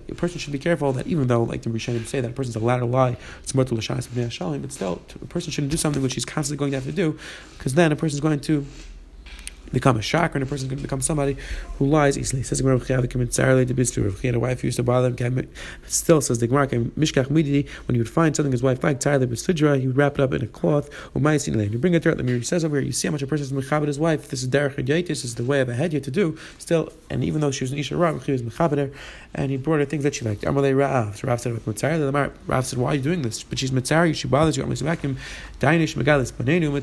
a 0.09 0.15
person 0.15 0.39
should 0.39 0.53
be 0.53 0.59
careful 0.59 0.93
that 0.93 1.07
even 1.07 1.29
though, 1.29 1.45
like 1.45 1.63
the 1.63 1.71
Rishonim 1.71 2.07
say, 2.07 2.21
that 2.21 2.31
a 2.31 2.35
person's 2.35 2.57
allowed 2.57 2.79
to 2.79 2.87
lie, 2.87 3.17
it's 3.43 3.55
more 3.55 3.65
to 3.65 3.75
l'shas 3.75 4.09
but 4.61 4.73
still, 4.73 5.01
a 5.23 5.27
person 5.27 5.53
shouldn't 5.53 5.71
do 5.71 5.77
something 5.77 6.03
which 6.03 6.15
he's 6.15 6.25
constantly 6.25 6.59
going 6.59 6.73
to 6.73 6.77
have 6.77 6.87
to 6.87 6.93
do, 6.93 7.17
because 7.57 7.75
then 7.75 7.84
a 7.93 7.97
is 8.15 8.21
going 8.21 8.41
to 8.41 8.67
become 9.75 9.97
a 9.97 10.03
shocker, 10.03 10.39
and 10.39 10.43
a 10.43 10.47
person 10.47 10.69
can 10.69 10.81
become 10.81 11.01
somebody 11.01 11.37
who 11.79 11.87
lies 11.87 12.17
easily. 12.17 12.43
Says 12.43 12.59
the 12.59 12.65
Gemara, 12.65 12.79
he 14.21 14.29
a 14.29 14.39
wife 14.39 14.65
used 14.65 14.77
to 14.77 14.83
bother 14.83 15.11
him. 15.11 15.49
Still 15.87 16.21
says 16.21 16.39
the 16.39 16.47
Gemara, 16.47 16.69
Mishkach 16.69 17.27
Mididi, 17.27 17.69
when 17.87 17.95
he 17.95 18.01
would 18.01 18.09
find 18.09 18.35
something 18.35 18.53
his 18.53 18.63
wife 18.63 18.83
liked, 18.83 19.03
Tyler 19.03 19.27
Bistudra, 19.27 19.79
he 19.79 19.87
would 19.87 19.97
wrap 19.97 20.15
it 20.15 20.21
up 20.21 20.33
in 20.33 20.43
a 20.43 20.47
cloth, 20.47 20.89
you 21.15 21.79
bring 21.79 21.95
it 21.95 22.03
to 22.03 22.09
her. 22.09 22.15
The 22.15 22.23
Mirror 22.23 22.43
says 22.43 22.65
over 22.65 22.77
here, 22.77 22.87
you 22.87 22.93
see 22.93 23.09
how 23.09 23.13
much 23.13 23.23
a 23.23 23.27
person 23.27 23.45
is 23.45 23.53
Mechabit 23.53 23.87
his 23.87 23.99
wife. 23.99 24.29
This 24.29 24.43
is 24.43 24.49
Derech 24.49 25.07
this 25.07 25.25
is 25.25 25.35
the 25.35 25.45
way 25.45 25.61
of 25.61 25.69
a 25.69 25.75
head 25.75 25.91
to 25.91 26.11
do. 26.11 26.39
Still, 26.59 26.93
and 27.11 27.23
even 27.25 27.41
though 27.41 27.51
she 27.51 27.65
was 27.65 27.73
an 27.73 27.79
Isha 27.79 27.97
Rav, 27.97 28.25
he 28.25 28.33
was 28.33 28.43
Mechabit 28.43 28.95
and 29.35 29.51
he 29.51 29.57
brought 29.57 29.81
her 29.81 29.85
things 29.85 30.05
that 30.05 30.15
she 30.15 30.25
liked. 30.25 30.43
Amalei 30.43 30.77
Rav. 30.77 31.17
So 31.17 31.29
Rav 31.29 31.41
said, 31.41 31.61
Rav 32.47 32.67
said, 32.67 32.79
why 32.79 32.93
are 32.93 32.95
you 32.95 33.03
doing 33.03 33.23
this? 33.23 33.43
But 33.43 33.59
she's 33.59 33.71
Mitzar, 33.71 34.15
she 34.15 34.29
bothers 34.29 34.57
you. 34.57 34.63
I'm 34.63 34.69
going 34.73 34.77
to 34.77 35.17
Dainish 35.61 35.95
Megalis, 35.95 36.33
Banenu, 36.33 36.77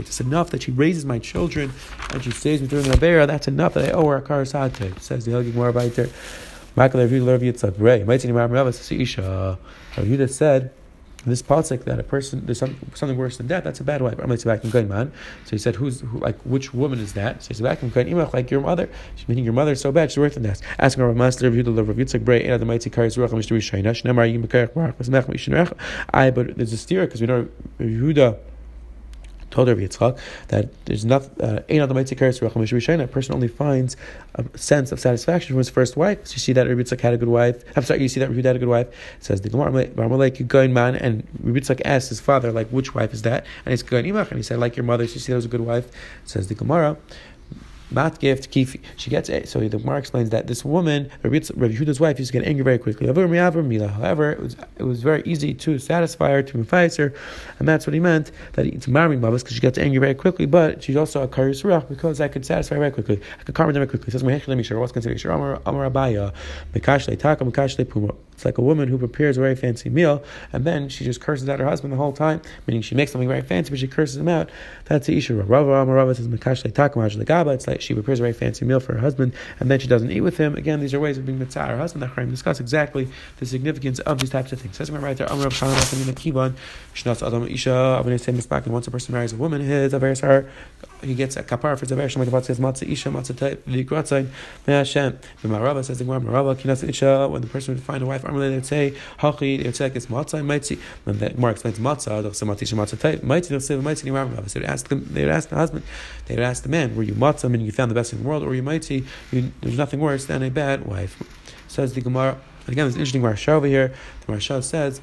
It's 0.00 0.20
enough 0.20 0.50
that 0.50 0.62
she 0.62 0.70
raises 0.70 1.04
my 1.04 1.18
children 1.18 1.72
and 2.10 2.24
she 2.24 2.30
stays 2.30 2.60
with 2.60 2.70
during 2.70 2.88
the 2.88 2.96
Avera, 2.96 3.26
that's 3.26 3.48
enough 3.48 3.74
that 3.74 3.88
I 3.88 3.92
owe 3.92 4.02
oh, 4.02 4.08
her 4.08 4.16
a 4.16 4.22
Karasate. 4.22 4.98
Says 5.00 5.24
the 5.24 5.32
Hilgig 5.32 5.52
Morabaiter. 5.52 6.10
Michael 6.76 7.00
Rav 7.00 7.10
Yehuda 7.10 7.40
Yitzchak 7.40 7.74
Ray. 7.78 8.04
Might 8.04 8.20
see 8.20 8.30
Rav 8.30 8.50
Rav 8.50 8.68
Isha. 8.68 9.58
Yehuda 9.96 10.30
said 10.30 10.70
this 11.26 11.42
pasuk 11.42 11.84
that 11.84 11.98
a 11.98 12.02
person 12.04 12.46
there's 12.46 12.58
some, 12.58 12.76
something 12.94 13.18
worse 13.18 13.36
than 13.36 13.48
death. 13.48 13.64
That's 13.64 13.80
a 13.80 13.84
bad 13.84 14.00
wife. 14.00 14.18
In. 14.18 14.38
So 14.38 15.50
he 15.50 15.58
said, 15.58 15.76
"Who's 15.76 16.00
who, 16.00 16.18
like 16.20 16.40
which 16.42 16.72
woman 16.72 17.00
is 17.00 17.14
that?" 17.14 17.42
So 17.42 17.48
he 17.48 17.54
said, 17.54 17.64
"Back 17.64 17.82
in 17.82 18.30
like 18.32 18.50
your 18.50 18.60
mother." 18.60 18.88
She's 19.16 19.28
meaning 19.28 19.44
your 19.44 19.52
mother 19.52 19.72
is 19.72 19.80
so 19.80 19.90
bad. 19.90 20.10
She's 20.12 20.18
worse 20.18 20.34
than 20.34 20.44
that. 20.44 20.62
Asking 20.78 21.04
Rav 21.04 21.16
Master 21.16 21.50
Rav 21.50 21.58
Yehuda 21.58 21.86
Rav 21.86 21.96
Yitzchak 21.96 22.24
Bray, 22.24 22.44
and 22.44 22.60
the 22.60 22.66
mighty 22.66 22.90
Karis 22.90 23.18
Ruach 23.18 23.30
Mishteri 23.30 23.58
Shainash. 23.58 24.04
Nemar 24.04 24.30
Yim 24.30 24.46
Bekarach 24.46 24.74
Barak 24.74 24.98
Masmech 24.98 25.26
Mishinrech. 25.26 25.76
I 26.14 26.30
but 26.30 26.56
there's 26.56 26.72
a 26.72 26.78
steer 26.78 27.06
because 27.06 27.20
we 27.20 27.26
know 27.26 27.48
Yehuda 27.80 28.38
told 29.50 29.68
Rabbi 29.68 29.80
Yitzchak 29.80 30.18
that 30.48 30.68
there's 30.84 31.04
not 31.04 31.28
uh, 31.40 31.60
a 31.68 33.06
person 33.06 33.34
only 33.34 33.48
finds 33.48 33.96
a 34.34 34.58
sense 34.58 34.92
of 34.92 35.00
satisfaction 35.00 35.48
from 35.48 35.58
his 35.58 35.70
first 35.70 35.96
wife. 35.96 36.26
So 36.26 36.34
you 36.34 36.38
see 36.40 36.52
that 36.52 36.66
Rabbi 36.66 36.82
Yitzchak 36.82 37.00
had 37.00 37.14
a 37.14 37.16
good 37.16 37.28
wife. 37.28 37.64
I'm 37.76 37.82
sorry, 37.82 38.02
you 38.02 38.08
see 38.08 38.20
that 38.20 38.28
Rabbi 38.28 38.42
had 38.46 38.56
a 38.56 38.58
good 38.58 38.68
wife. 38.68 38.88
It 38.88 39.24
says 39.24 39.40
the 39.40 39.48
Gemara, 39.48 39.70
going 40.46 40.72
man, 40.72 40.96
and 40.96 41.26
Rabbi 41.42 41.60
Yitzchak 41.60 41.82
asked 41.84 42.08
his 42.08 42.20
father, 42.20 42.52
like, 42.52 42.68
which 42.68 42.94
wife 42.94 43.12
is 43.12 43.22
that? 43.22 43.46
And 43.64 43.72
he's 43.72 43.82
going 43.82 44.04
imach, 44.04 44.28
and 44.28 44.38
he 44.38 44.42
said, 44.42 44.58
like 44.58 44.76
your 44.76 44.84
mother. 44.84 45.06
So 45.06 45.14
you 45.14 45.20
see 45.20 45.32
that 45.32 45.36
was 45.36 45.44
a 45.44 45.48
good 45.48 45.60
wife. 45.60 45.86
It 45.86 46.28
says 46.28 46.48
the 46.48 46.54
Gemara. 46.54 46.96
Mat 47.90 48.18
gift 48.18 48.50
kifi. 48.50 48.80
She 48.96 49.10
gets 49.10 49.28
it. 49.28 49.48
So 49.48 49.60
the 49.60 49.78
Gemara 49.78 49.98
explains 49.98 50.30
that 50.30 50.46
this 50.46 50.64
woman, 50.64 51.10
Rabbi 51.22 51.38
Yehuda's 51.38 52.00
wife, 52.00 52.18
used 52.18 52.32
to 52.32 52.38
get 52.38 52.46
angry 52.46 52.62
very 52.62 52.78
quickly. 52.78 53.06
However, 53.06 54.32
it 54.32 54.40
was 54.40 54.56
it 54.76 54.82
was 54.82 55.02
very 55.02 55.22
easy 55.24 55.54
to 55.54 55.78
satisfy 55.78 56.30
her, 56.30 56.42
to 56.42 56.60
advise 56.60 56.96
her, 56.96 57.14
and 57.58 57.66
that's 57.66 57.86
what 57.86 57.94
he 57.94 58.00
meant 58.00 58.30
that 58.52 58.66
it's 58.66 58.88
marry 58.88 59.16
babas 59.16 59.42
because 59.42 59.54
she 59.54 59.60
gets 59.60 59.78
angry 59.78 59.98
very 59.98 60.14
quickly. 60.14 60.46
But 60.46 60.82
she's 60.82 60.96
also 60.96 61.22
a 61.22 61.28
karis 61.28 61.88
because 61.88 62.20
I 62.20 62.28
could 62.28 62.44
satisfy 62.44 62.74
her 62.74 62.80
very 62.80 62.92
quickly. 62.92 63.20
I 63.40 63.44
could 63.44 63.54
calm 63.54 63.66
her 63.66 63.72
down 63.72 63.80
very 63.80 63.88
quickly. 63.88 64.08
It 64.08 64.12
says 64.12 64.24
what's 64.74 64.92
considered 64.92 65.24
Amar 65.24 65.60
Abaya, 65.64 66.32
Mekashle 66.74 67.18
Taka 67.18 67.44
Mekashle 67.44 67.88
Puma. 67.88 68.12
It's 68.38 68.44
like 68.44 68.56
a 68.56 68.62
woman 68.62 68.86
who 68.86 68.98
prepares 68.98 69.36
a 69.36 69.40
very 69.40 69.56
fancy 69.56 69.90
meal 69.90 70.22
and 70.52 70.64
then 70.64 70.88
she 70.88 71.04
just 71.04 71.20
curses 71.20 71.48
out 71.48 71.58
her 71.58 71.64
husband 71.64 71.92
the 71.92 71.96
whole 71.96 72.12
time, 72.12 72.40
meaning 72.68 72.82
she 72.82 72.94
makes 72.94 73.10
something 73.10 73.26
very 73.26 73.42
fancy, 73.42 73.70
but 73.70 73.80
she 73.80 73.88
curses 73.88 74.16
him 74.16 74.28
out. 74.28 74.48
That's 74.84 75.08
the 75.08 75.18
Isha. 75.18 75.34
Rava 75.34 75.70
Amarava 75.70 76.14
says 76.14 76.28
Mekashle 76.28 76.70
Takamaj 76.70 77.20
Legaba. 77.20 77.52
It's 77.52 77.66
like 77.66 77.80
she 77.80 77.94
prepares 77.94 78.20
a 78.20 78.22
very 78.22 78.32
fancy 78.32 78.64
meal 78.64 78.78
for 78.78 78.92
her 78.92 79.00
husband 79.00 79.32
and 79.58 79.68
then 79.68 79.80
she 79.80 79.88
doesn't 79.88 80.12
eat 80.12 80.20
with 80.20 80.36
him. 80.36 80.54
Again, 80.54 80.78
these 80.78 80.94
are 80.94 81.00
ways 81.00 81.18
of 81.18 81.26
being 81.26 81.40
mitzvah 81.40 81.66
her 81.66 81.78
husband. 81.78 82.04
That 82.04 82.10
Chaim 82.10 82.30
discuss 82.30 82.60
exactly 82.60 83.08
the 83.38 83.46
significance 83.46 83.98
of 83.98 84.20
these 84.20 84.30
types 84.30 84.52
of 84.52 84.60
things. 84.60 84.76
Says 84.76 84.92
right 84.92 85.16
there, 85.16 85.26
Chanah 85.26 86.12
Kivan, 86.12 86.54
Shnas 86.94 87.26
Adam 87.26 87.48
Isha, 87.48 88.04
and 88.04 88.72
once 88.72 88.86
a 88.86 88.90
person 88.92 89.14
marries 89.14 89.32
a 89.32 89.36
woman, 89.36 89.62
his 89.62 89.92
Averis 89.92 90.48
he 91.02 91.14
gets 91.14 91.36
a 91.36 91.42
kapar 91.42 91.78
for 91.78 91.86
Zaver. 91.86 92.06
Shemay 92.06 92.26
Tavat 92.26 92.44
says 92.44 92.58
Matzah 92.58 92.88
Isha 92.88 93.10
Matzah 93.10 93.56
Vikratzain 93.58 94.28
May 94.66 94.74
Hashem. 94.74 95.18
The 95.42 95.48
Marava 95.48 95.84
says 95.84 95.98
the 95.98 96.04
Gemara 96.04 96.20
Marava 96.20 96.56
Kinas 96.56 96.86
Isha. 96.88 97.28
When 97.28 97.40
the 97.40 97.48
person 97.48 97.74
would 97.74 97.82
find 97.82 98.02
a 98.02 98.06
wife, 98.06 98.24
Armalei 98.28 98.50
they'd 98.50 98.66
say 98.66 98.94
Hachi. 99.18 99.62
They'd 99.62 99.74
say 99.74 99.90
it's 99.94 100.06
Matzah 100.06 100.44
Maitzi. 100.44 100.78
When 101.04 101.18
the 101.18 101.30
Gemara 101.30 101.52
explains 101.52 101.78
Matzah, 101.78 102.22
they'll 102.22 102.34
say 102.34 102.46
Matzah 102.46 102.74
Matzah 102.74 103.00
Type 103.00 103.20
Maitzi. 103.22 103.48
They'll 103.48 103.60
say 103.60 103.76
Maitzi 103.76 104.10
Marava. 104.12 104.48
So 104.48 104.60
they'd 104.60 104.66
ask 104.66 104.88
them. 104.88 105.06
They'd 105.10 105.28
ask 105.28 105.48
the 105.48 105.56
husband. 105.56 105.84
They'd 106.26 106.38
ask 106.38 106.62
the 106.62 106.68
man, 106.68 106.96
Were 106.96 107.02
you 107.02 107.14
Matzah? 107.14 107.50
Meaning 107.50 107.66
you 107.66 107.72
found 107.72 107.90
the 107.90 107.94
best 107.94 108.12
in 108.12 108.22
the 108.22 108.28
world, 108.28 108.42
or 108.42 108.54
you 108.54 108.62
Maitzi? 108.62 109.04
There's 109.30 109.78
nothing 109.78 110.00
worse 110.00 110.26
than 110.26 110.42
a 110.42 110.50
bad 110.50 110.86
wife. 110.86 111.22
Says 111.68 111.94
the 111.94 112.00
Gemara. 112.00 112.38
And 112.66 112.74
again, 112.74 112.84
there's 112.84 112.94
an 112.94 113.00
interesting 113.00 113.22
Maharsha 113.22 113.48
over 113.48 113.66
here. 113.66 113.94
The 114.26 114.32
Maharsha 114.32 114.62
says. 114.62 115.00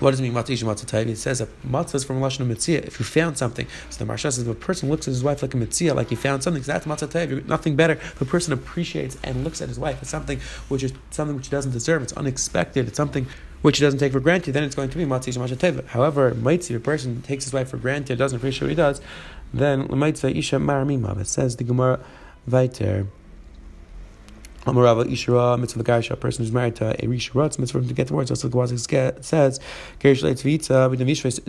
What 0.00 0.12
does 0.12 0.20
it 0.20 0.22
mean 0.22 0.32
matzah 0.32 0.64
matzah? 0.64 1.06
It 1.06 1.16
says 1.16 1.42
a 1.42 1.46
matzah 1.66 1.96
is 1.96 2.04
from 2.04 2.20
lashon 2.20 2.46
mitzvah. 2.46 2.86
If 2.86 2.98
you 2.98 3.04
found 3.04 3.36
something, 3.36 3.66
so 3.90 4.02
the 4.02 4.10
maharsha 4.10 4.22
says 4.22 4.38
if 4.38 4.48
a 4.48 4.54
person 4.54 4.88
looks 4.88 5.06
at 5.06 5.12
his 5.12 5.22
wife 5.22 5.42
like 5.42 5.52
a 5.52 5.58
mitzvah, 5.58 5.92
like 5.92 6.08
he 6.08 6.16
found 6.16 6.42
something, 6.42 6.62
so 6.62 6.72
that's 6.72 6.86
matzah 6.86 7.06
taiv. 7.06 7.46
Nothing 7.46 7.76
better. 7.76 7.92
If 7.92 8.20
a 8.20 8.24
person 8.24 8.54
appreciates 8.54 9.18
and 9.22 9.44
looks 9.44 9.60
at 9.60 9.68
his 9.68 9.78
wife 9.78 9.98
as 10.00 10.08
something 10.08 10.40
which 10.68 10.82
is 10.82 10.94
something 11.10 11.36
which 11.36 11.48
he 11.48 11.50
doesn't 11.50 11.72
deserve, 11.72 12.02
it's 12.02 12.14
unexpected, 12.14 12.88
it's 12.88 12.96
something 12.96 13.26
which 13.60 13.76
he 13.76 13.84
doesn't 13.84 14.00
take 14.00 14.12
for 14.12 14.20
granted, 14.20 14.52
then 14.52 14.64
it's 14.64 14.74
going 14.74 14.88
to 14.88 14.96
be 14.96 15.04
matzah 15.04 15.36
matzah. 15.36 15.86
However, 15.88 16.32
mitzvah, 16.34 16.76
a 16.76 16.80
person 16.80 17.20
takes 17.20 17.44
his 17.44 17.52
wife 17.52 17.68
for 17.68 17.76
granted, 17.76 18.16
doesn't 18.16 18.36
appreciate 18.36 18.62
what 18.62 18.70
he 18.70 18.76
does, 18.76 19.02
then 19.52 19.86
mitzvah 19.90 20.34
isha 20.34 20.56
maramimav. 20.56 21.20
It 21.20 21.26
says 21.26 21.56
the 21.56 21.64
Gemara 21.64 22.00
Viter. 22.48 23.06
Amarava 24.66 25.04
Ishara 25.04 25.58
mitzvah 25.58 25.82
garsha. 25.82 26.10
A 26.10 26.16
person 26.16 26.44
who's 26.44 26.52
married 26.52 26.76
to 26.76 26.90
a 26.90 27.06
Risha 27.06 27.46
it's 27.46 27.58
mitzvah 27.58 27.80
to 27.80 27.94
get 27.94 28.10
words. 28.10 28.30
Also, 28.30 28.48
the 28.48 28.56
Gwazik 28.56 29.24
says, 29.24 29.58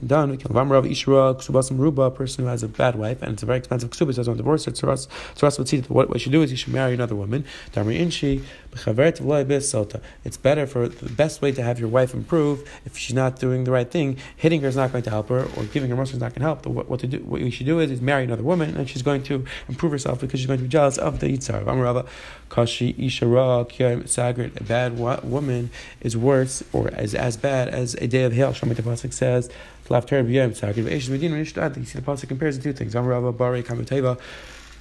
done. 0.07 0.37
Amarava 0.37 0.89
Ishara, 0.89 1.35
Ksubasam 1.35 1.77
Ruba, 1.77 2.03
a 2.03 2.11
person 2.11 2.45
who 2.45 2.49
has 2.49 2.63
a 2.63 2.67
bad 2.67 2.95
wife, 2.95 3.21
and 3.21 3.33
it's 3.33 3.43
a 3.43 3.45
very 3.45 3.57
expensive 3.57 3.89
ksubas, 3.89 4.15
doesn't 4.15 4.27
want 4.27 4.37
divorce 4.37 4.65
her. 4.65 4.75
So, 4.75 4.87
Ras 4.87 5.57
would 5.57 5.67
see 5.67 5.77
that 5.77 5.89
what, 5.89 6.07
what 6.07 6.15
you 6.15 6.19
should 6.19 6.31
do 6.31 6.41
is 6.41 6.51
you 6.51 6.57
should 6.57 6.73
marry 6.73 6.93
another 6.93 7.15
woman. 7.15 7.43
Damri 7.73 7.99
Inshi, 7.99 8.43
it's 8.73 10.37
better 10.37 10.67
for 10.67 10.87
the 10.87 11.09
best 11.09 11.41
way 11.41 11.51
to 11.51 11.61
have 11.61 11.79
your 11.79 11.89
wife 11.89 12.13
improve 12.13 12.69
if 12.85 12.97
she's 12.97 13.13
not 13.13 13.39
doing 13.39 13.65
the 13.65 13.71
right 13.71 13.89
thing. 13.89 14.17
Hitting 14.37 14.61
her 14.61 14.67
is 14.67 14.75
not 14.75 14.91
going 14.91 15.03
to 15.03 15.09
help 15.09 15.29
her, 15.29 15.43
or 15.57 15.63
giving 15.65 15.89
her 15.89 15.95
mercy 15.95 16.13
is 16.13 16.19
not 16.19 16.33
going 16.33 16.41
to 16.41 16.45
help. 16.45 16.65
What, 16.65 16.89
what 16.89 16.99
to 17.01 17.07
do? 17.07 17.17
What 17.19 17.41
you 17.41 17.51
should 17.51 17.65
do 17.65 17.79
is, 17.79 17.91
is 17.91 18.01
marry 18.01 18.23
another 18.23 18.43
woman, 18.43 18.77
and 18.77 18.89
she's 18.89 19.01
going 19.01 19.23
to 19.23 19.45
improve 19.67 19.91
herself 19.91 20.21
because 20.21 20.39
she's 20.39 20.47
going 20.47 20.59
to 20.59 20.63
be 20.63 20.69
jealous 20.69 20.97
of 20.97 21.19
the 21.19 21.27
yitzhar. 21.27 21.63
Amarava 21.65 22.07
Kashi 22.49 22.93
Ishara 22.93 23.67
Sagrit. 23.67 24.59
A 24.59 24.63
bad 24.63 24.97
woman 24.97 25.69
is 25.99 26.15
worse 26.15 26.63
or 26.71 26.89
as 26.93 27.13
as 27.13 27.37
bad 27.37 27.67
as 27.67 27.95
a 27.95 28.07
day 28.07 28.23
of 28.23 28.33
hail. 28.33 28.51
Shomit 28.53 28.77
the 28.77 28.83
pasuk 28.83 29.13
says. 29.13 29.49
Lafter 29.89 30.23
b'yom 30.25 30.51
sagrit. 30.51 30.89
You 30.89 31.85
see 31.85 31.99
the 31.99 32.05
pasuk 32.05 32.29
compares 32.29 32.57
the 32.57 32.63
two 32.63 32.71
things. 32.71 32.95
Amarava 32.95 33.35
Bari 33.35 33.63
Kamateva. 33.63 34.17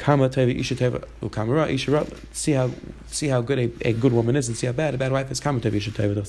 Kama 0.00 0.30
teva 0.30 0.50
isha 0.58 0.74
teva 0.74 1.04
ukamara 1.20 1.70
isha 1.70 2.06
See 2.32 2.52
how 2.52 2.70
see 3.08 3.28
how 3.28 3.42
good 3.42 3.58
a, 3.58 3.88
a 3.88 3.92
good 3.92 4.14
woman 4.14 4.34
is, 4.34 4.48
and 4.48 4.56
see 4.56 4.66
how 4.66 4.72
bad 4.72 4.94
a 4.94 4.98
bad 4.98 5.12
wife 5.12 5.30
is. 5.30 5.40
Kama 5.40 5.60
teva 5.60 5.74
isha 5.74 5.90
teva. 5.90 6.14
They'll 6.14 6.24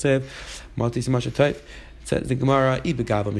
"Malti 0.78 1.02
simasha 1.02 1.34
type." 1.34 1.66
Says 2.04 2.28
the 2.28 2.36
Gemara, 2.36 2.82
If 2.84 2.98
the 2.98 3.04
pasuk 3.04 3.36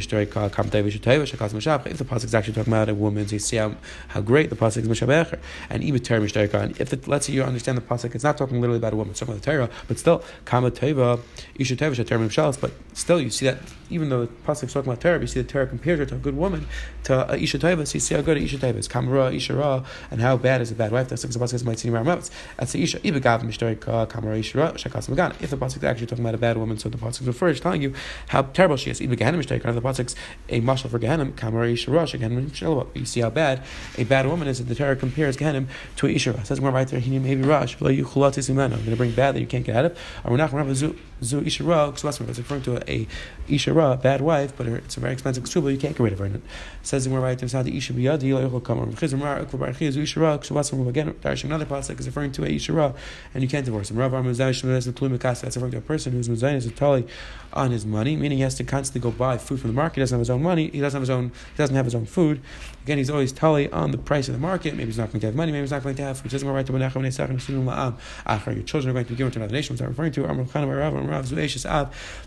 is 2.24 2.36
actually 2.36 2.54
talking 2.54 2.74
about 2.74 2.90
a 2.90 2.96
woman, 2.96 3.28
so 3.28 3.34
you 3.34 3.40
see 3.40 3.58
how, 3.58 3.76
how 4.10 4.22
great 4.22 4.50
the 4.50 4.56
pasuk 4.56 4.84
is 4.84 4.88
Mishabecher. 4.88 5.40
And 5.70 5.84
Mishtarika. 5.84 6.80
If 6.80 6.90
the, 6.90 7.00
let's 7.10 7.28
say 7.28 7.34
you 7.34 7.44
understand 7.44 7.78
the 7.78 7.82
pasuk, 7.82 8.16
it's 8.16 8.24
not 8.24 8.38
talking 8.38 8.62
literally 8.62 8.78
about 8.78 8.94
a 8.94 8.96
woman, 8.96 9.12
it's 9.12 9.20
talking 9.20 9.34
about 9.34 9.44
the 9.44 9.52
Torah, 9.52 9.70
but 9.88 10.00
still, 10.00 10.24
Kama 10.46 10.72
Teva, 10.72 11.20
Isha 11.56 11.76
but 12.62 12.72
still 12.94 13.20
you 13.20 13.30
see 13.30 13.46
that 13.46 13.60
even 13.90 14.10
though 14.10 14.26
the 14.26 14.28
pasuk 14.28 14.66
is 14.66 14.74
talking 14.74 14.92
about 14.92 15.02
Torah, 15.02 15.20
you 15.20 15.28
see 15.28 15.42
the 15.42 15.48
Torah 15.48 15.68
compares 15.68 16.00
her 16.00 16.06
to 16.06 16.16
a 16.16 16.20
good 16.20 16.36
woman, 16.36 16.68
to 17.04 17.32
uh, 17.32 17.36
Isha 17.36 17.60
Teva, 17.60 17.86
so 17.86 17.96
you 17.96 18.00
see 18.00 18.16
how 18.16 18.22
good 18.22 18.38
Isha 18.38 18.58
Teva 18.58 18.78
is. 18.78 18.88
Kamara, 18.88 19.36
Isha 19.36 19.84
and 20.10 20.22
how 20.22 20.38
bad 20.38 20.62
is 20.62 20.72
a 20.72 20.76
bad 20.76 20.92
wife. 20.92 21.10
That's 21.10 21.24
because 21.24 21.36
the 21.36 21.58
pasuk 21.58 21.66
might 21.66 21.80
see 21.80 21.90
That's 21.90 22.72
the 22.72 22.84
Isha. 22.84 23.06
If 23.06 23.14
the 23.14 23.20
pasuk 25.58 25.78
is 25.78 25.84
actually 25.84 26.08
talking 26.08 26.24
about 26.24 26.36
a 26.36 26.40
bad 26.40 26.58
woman, 26.58 26.78
so 26.78 26.90
the 26.90 26.98
pasuk 26.98 27.22
is 27.22 27.28
referred 27.28 27.58
telling 27.58 27.82
you 27.82 27.94
how 28.30 28.44
terrible 28.54 28.78
she 28.78 28.90
is. 28.90 29.02
Even 29.02 29.18
Gehenna 29.18 29.38
Mishtayik, 29.38 29.64
one 29.64 29.76
of 29.76 29.82
the 29.82 29.88
pasuk's 29.88 30.16
a 30.50 30.62
mashal 30.62 30.90
for 30.90 31.00
Gehenna, 31.00 31.28
Kamari 31.28 31.74
Sharash, 31.74 32.14
Gehenna 32.14 32.42
Mishalva. 32.42 32.88
You 32.96 33.06
see 33.06 33.22
how 33.22 33.30
bad 33.30 33.64
a 33.98 34.04
bad 34.04 34.28
woman 34.28 34.48
is, 34.48 34.60
and 34.60 34.70
the 34.70 34.76
Torah 34.76 34.96
compares 34.96 35.38
Gehenna 35.38 35.66
to 35.98 36.08
a 36.08 36.10
Ishara. 36.10 36.46
Says 36.46 36.62
more 36.62 36.72
right 36.72 36.88
there, 36.88 37.00
he 37.00 37.18
maybe 37.20 37.42
Rash, 37.42 37.76
I'm 37.76 37.88
going 37.88 38.06
to 38.06 38.96
bring 38.96 39.12
bad 39.12 39.36
that 39.36 39.40
you 39.40 39.48
can't 39.48 39.66
get 39.66 39.76
out 39.76 39.86
of. 39.86 39.98
Not 41.22 41.28
Zu 41.28 41.42
Ishara, 41.42 41.92
because 41.94 42.20
it's 42.20 42.38
referring 42.40 42.64
to 42.64 42.78
a 42.92 43.08
Ishara, 43.48 44.02
bad 44.02 44.22
wife, 44.22 44.54
but 44.58 44.68
it's 44.68 44.98
a 44.98 45.00
very 45.00 45.14
expensive 45.14 45.44
ksuba, 45.44 45.72
you 45.72 45.78
can't 45.78 45.96
get 45.96 46.04
rid 46.04 46.14
of 46.14 46.20
her. 46.20 46.26
And 46.26 46.36
it 46.36 46.42
says 46.82 47.08
more 47.08 47.20
right 47.20 47.38
there, 47.38 47.64
the 47.64 47.78
Isha 47.78 47.94
Biyadi, 47.94 48.24
Yochel 48.24 48.64
Kamar, 48.64 48.88
Chizim 48.88 49.20
Ukvabarchi, 49.20 49.92
Zu 49.92 50.02
Ishara, 50.02 50.40
Ksubasam, 50.40 50.88
again, 50.88 51.14
Darshim, 51.14 51.46
another 51.46 51.66
pasuk 51.66 52.00
is 52.00 52.08
referring 52.08 52.32
to 52.32 52.44
a 52.44 52.48
Ishara, 52.48 52.96
and 53.34 53.44
you 53.44 53.50
can't 53.50 53.66
divorce 53.66 53.92
him. 53.92 53.98
Rav 53.98 54.12
Armazayish, 54.12 54.62
that's 54.62 55.56
referring 55.56 55.72
to 55.72 55.78
a 55.78 55.82
person 55.82 56.14
who's 56.14 56.28
Mazayin 56.28 56.56
is 56.56 56.66
a 56.66 56.72
tali 56.72 57.06
on 57.54 57.72
his 57.72 57.86
money, 57.86 58.16
meaning 58.16 58.38
he 58.38 58.44
has 58.44 58.56
to 58.56 58.64
constantly 58.64 59.02
go 59.02 59.16
buy 59.16 59.38
food 59.38 59.60
from 59.60 59.70
the 59.70 59.76
market. 59.76 59.96
He 59.96 60.02
doesn't 60.02 60.16
have 60.16 60.22
his 60.22 60.30
own 60.30 60.42
money. 60.42 60.70
He 60.70 60.80
doesn't 60.80 60.98
have 60.98 61.02
his 61.02 61.10
own. 61.10 61.30
He 61.30 61.58
doesn't 61.58 61.76
have 61.76 61.86
his 61.86 61.96
own 61.96 62.06
food. 62.06 62.42
Again, 62.84 62.98
he's 62.98 63.10
always 63.10 63.32
tally 63.32 63.70
on 63.72 63.92
the 63.92 63.98
price 63.98 64.28
of 64.28 64.34
the 64.34 64.40
market. 64.40 64.74
Maybe 64.74 64.86
he's 64.86 64.98
not 64.98 65.12
going 65.12 65.20
to 65.20 65.28
have 65.28 65.36
money. 65.36 65.52
Maybe 65.52 65.62
he's 65.62 65.72
not 65.72 65.84
going 65.84 65.96
to 65.96 66.04
have 66.04 66.20
food. 66.20 66.32
Your 66.32 66.40
children 66.40 66.56
are 66.58 66.64
going 68.94 69.06
to 69.06 69.12
be 69.12 69.18
given 69.18 69.32
to 69.32 69.40
another 69.40 69.54
nation. 69.54 69.74
What's 69.74 69.82
that 69.82 69.90
referring 69.90 70.12
to? 70.14 71.11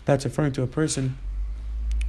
That's 0.05 0.25
referring 0.25 0.53
to 0.53 0.63
a 0.63 0.67
person 0.67 1.17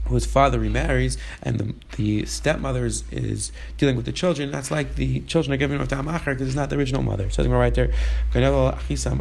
whose 0.06 0.26
father 0.26 0.60
remarries 0.60 1.18
and 1.42 1.58
the, 1.58 1.74
the 1.96 2.26
stepmother 2.26 2.86
is, 2.86 3.04
is 3.10 3.52
dealing 3.78 3.96
with 3.96 4.06
the 4.06 4.12
children, 4.12 4.50
that's 4.50 4.70
like 4.70 4.96
the 4.96 5.20
children 5.20 5.52
are 5.52 5.56
given 5.56 5.78
with 5.78 5.90
the 5.90 5.96
Amachar 5.96 6.34
because 6.34 6.48
it's 6.48 6.56
not 6.56 6.70
the 6.70 6.76
original 6.76 7.02
mother. 7.02 7.30
So 7.30 7.42
right 7.56 7.74
there. 7.74 7.90
These 8.32 9.06
are 9.06 9.20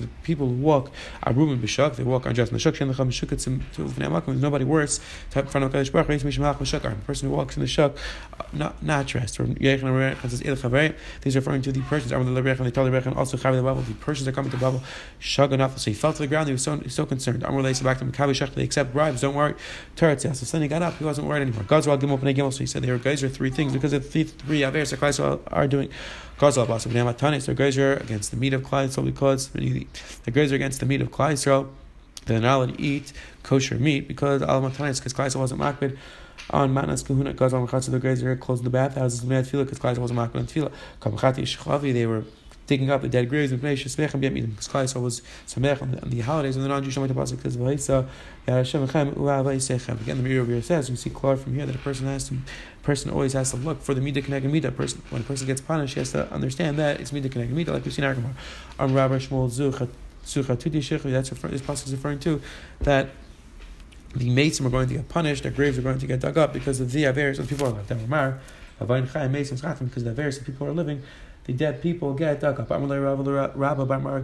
the 0.00 0.08
people 0.22 0.48
who 0.48 0.54
walk 0.54 0.90
they 1.24 2.02
walk 2.02 2.24
there's 4.26 4.38
nobody 4.40 4.64
worse 4.64 5.00
in 5.34 5.46
front 5.46 5.64
of 5.64 5.72
person 7.06 7.28
who 7.28 7.34
walks 7.34 7.56
in 7.56 7.60
the 7.60 7.66
Shuk, 7.66 7.96
not, 8.52 8.82
not 8.82 9.06
dressed. 9.06 9.38
These 11.22 11.36
are 11.36 11.40
referring 11.40 11.62
to 11.62 11.72
the 11.72 11.80
Persians. 11.82 12.12
Also, 12.12 13.36
the 13.36 13.94
Persians 14.00 14.28
are 14.28 14.32
coming 14.32 14.50
to 14.50 14.56
Babel. 14.56 14.82
Shaganaf, 15.20 15.78
so 15.78 15.90
he 15.90 15.94
fell 15.94 16.12
to 16.12 16.18
the 16.18 16.26
ground. 16.26 16.48
He 16.48 16.52
was 16.52 16.62
so, 16.62 16.80
so 16.88 17.06
concerned. 17.06 17.44
Amr 17.44 17.62
Lay 17.62 17.72
back 17.74 17.98
to 17.98 18.04
him. 18.04 18.12
They 18.54 18.62
accept 18.62 18.92
bribes. 18.92 19.20
Don't 19.20 19.34
worry. 19.34 19.54
Teretz. 19.96 20.34
So 20.36 20.44
then 20.46 20.62
he 20.62 20.68
got 20.68 20.82
up. 20.82 20.96
He 20.98 21.04
wasn't 21.04 21.26
worried 21.26 21.42
anymore. 21.42 21.64
Gazal 21.64 21.98
Gimel 22.00 22.18
Pnei 22.18 22.34
Gimel. 22.34 22.52
So 22.52 22.60
he 22.60 22.66
said, 22.66 22.82
"There 22.82 22.98
guys 22.98 23.22
are 23.22 23.28
three 23.28 23.50
things 23.50 23.72
because 23.72 23.92
of 23.92 24.12
the 24.12 24.24
three 24.24 24.64
avers 24.64 24.90
that 24.90 25.40
are 25.48 25.66
doing." 25.66 25.90
Gazal 26.38 26.66
Basa 26.66 26.90
Bnei 26.90 27.14
Matanis. 27.14 27.54
Guys 27.54 27.78
are 27.78 27.94
against 27.94 28.30
the 28.30 28.36
meat 28.36 28.54
of 28.54 28.62
Klai 28.62 29.04
because 29.04 29.48
the 29.48 29.86
are 30.26 30.54
against 30.54 30.80
the 30.80 30.86
meat 30.86 31.00
of 31.02 31.10
Klai 31.10 31.68
They're 32.26 32.40
not 32.40 32.56
allowed 32.56 32.76
to 32.76 32.82
eat 32.82 33.12
kosher 33.42 33.76
meat 33.76 34.08
because 34.08 34.42
Al 34.42 34.62
Matanis 34.62 34.98
because 34.98 35.12
Klai 35.12 35.34
wasn't 35.36 35.60
makbid 35.60 35.96
on 36.50 36.74
Matnas 36.74 37.04
Kahuna 37.04 37.34
Gazal 37.34 37.66
Mechatz 37.66 37.90
the 37.90 37.98
graves 37.98 38.22
closed 38.40 38.64
the 38.64 38.70
bathhouses 38.70 39.22
they 39.22 39.34
tefillah 39.36 39.64
because 39.64 39.78
Klai 39.78 39.96
wasn't 39.98 40.18
makbid 40.18 40.36
on 40.36 40.46
tefillah. 40.46 40.72
Kamchati 41.00 41.42
Shchavi 41.42 41.92
they 41.92 42.06
were 42.06 42.24
digging 42.66 42.90
up 42.90 43.02
the 43.02 43.08
dead 43.08 43.28
graves 43.28 43.50
and 43.50 43.60
Pnei 43.60 43.74
Shesmechem 43.74 44.22
Yem 44.22 44.50
Because 44.50 44.68
Klai 44.68 45.02
was 45.02 45.22
Samech 45.46 45.82
on, 45.82 45.98
on 45.98 46.10
the 46.10 46.20
holidays 46.20 46.56
and 46.56 46.64
the 46.64 46.68
non-Jewish 46.68 46.96
Shemay 46.96 47.08
Tapasik 47.08 47.42
says 47.42 47.56
Vayisa 47.56 48.06
Yarashem 48.46 48.86
Echem 48.86 49.14
Uavayisechem. 49.14 50.00
Again, 50.00 50.18
the 50.18 50.22
mirror 50.22 50.42
over 50.42 50.52
here 50.52 50.62
says 50.62 50.88
we 50.88 50.96
see 50.96 51.10
clear 51.10 51.36
from 51.36 51.54
here 51.54 51.66
that 51.66 51.74
a 51.74 51.78
person 51.78 52.06
has 52.06 52.28
to 52.28 52.36
person 52.82 53.10
always 53.10 53.32
has 53.32 53.50
to 53.50 53.56
look 53.56 53.82
for 53.82 53.92
the 53.92 54.00
midah 54.00 54.24
connected 54.24 54.50
midah. 54.50 54.74
Person 54.74 55.02
when 55.10 55.22
a 55.22 55.24
person 55.24 55.46
gets 55.46 55.60
punished, 55.60 55.94
he 55.94 56.00
has 56.00 56.12
to 56.12 56.32
understand 56.32 56.78
that 56.78 57.00
it's 57.00 57.10
midah 57.10 57.30
connected 57.30 57.56
midah, 57.56 57.72
like 57.72 57.84
we've 57.84 57.92
seen 57.92 58.04
in 58.04 58.14
Arkamar. 58.14 58.34
Am 58.78 58.94
Rabbi 58.94 59.16
Shmuel 59.16 59.50
Zuchat 59.50 59.88
Sucha 60.24 60.56
Tuti 60.56 60.78
Shechli. 60.78 61.10
That's 61.10 61.30
this 61.30 61.60
pasuk 61.60 61.86
is 61.86 61.92
referring 61.92 62.20
to 62.20 62.40
that 62.80 63.10
the 64.14 64.30
mates 64.30 64.60
are 64.60 64.68
going 64.68 64.88
to 64.88 64.94
get 64.94 65.08
punished, 65.08 65.44
their 65.44 65.52
graves 65.52 65.78
are 65.78 65.82
going 65.82 65.98
to 65.98 66.06
get 66.06 66.20
dug 66.20 66.36
up 66.36 66.52
because 66.52 66.80
of 66.80 66.92
the 66.92 67.04
Averis 67.04 67.38
and 67.38 67.48
people 67.48 67.66
are 67.66 67.70
left. 67.70 67.90
And 67.90 68.02
Ramar, 68.02 68.40
because 68.78 68.88
the 68.88 68.96
Averis 68.96 70.38
and 70.38 70.46
people 70.46 70.66
are 70.66 70.72
living, 70.72 71.02
the 71.44 71.52
dead 71.52 71.82
people 71.82 72.14
get 72.14 72.40
dug 72.40 72.58
up. 72.58 72.70
One 72.70 72.88
pasuk 72.88 74.22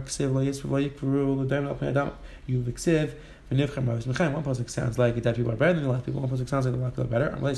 sounds 4.69 4.99
like 4.99 5.15
the 5.15 5.21
dead 5.21 5.37
people 5.37 5.53
are 5.53 5.55
better 5.55 5.73
than 5.73 5.83
the 5.83 5.89
last 5.89 6.05
people. 6.05 6.19
One 6.19 6.29
pasuk 6.29 6.49
sounds 6.49 6.65
like 6.65 6.75
the 6.75 6.81
last 6.81 6.95
people 6.95 7.05
are 7.05 7.07
better. 7.07 7.31
When 7.31 7.43
we 7.43 7.55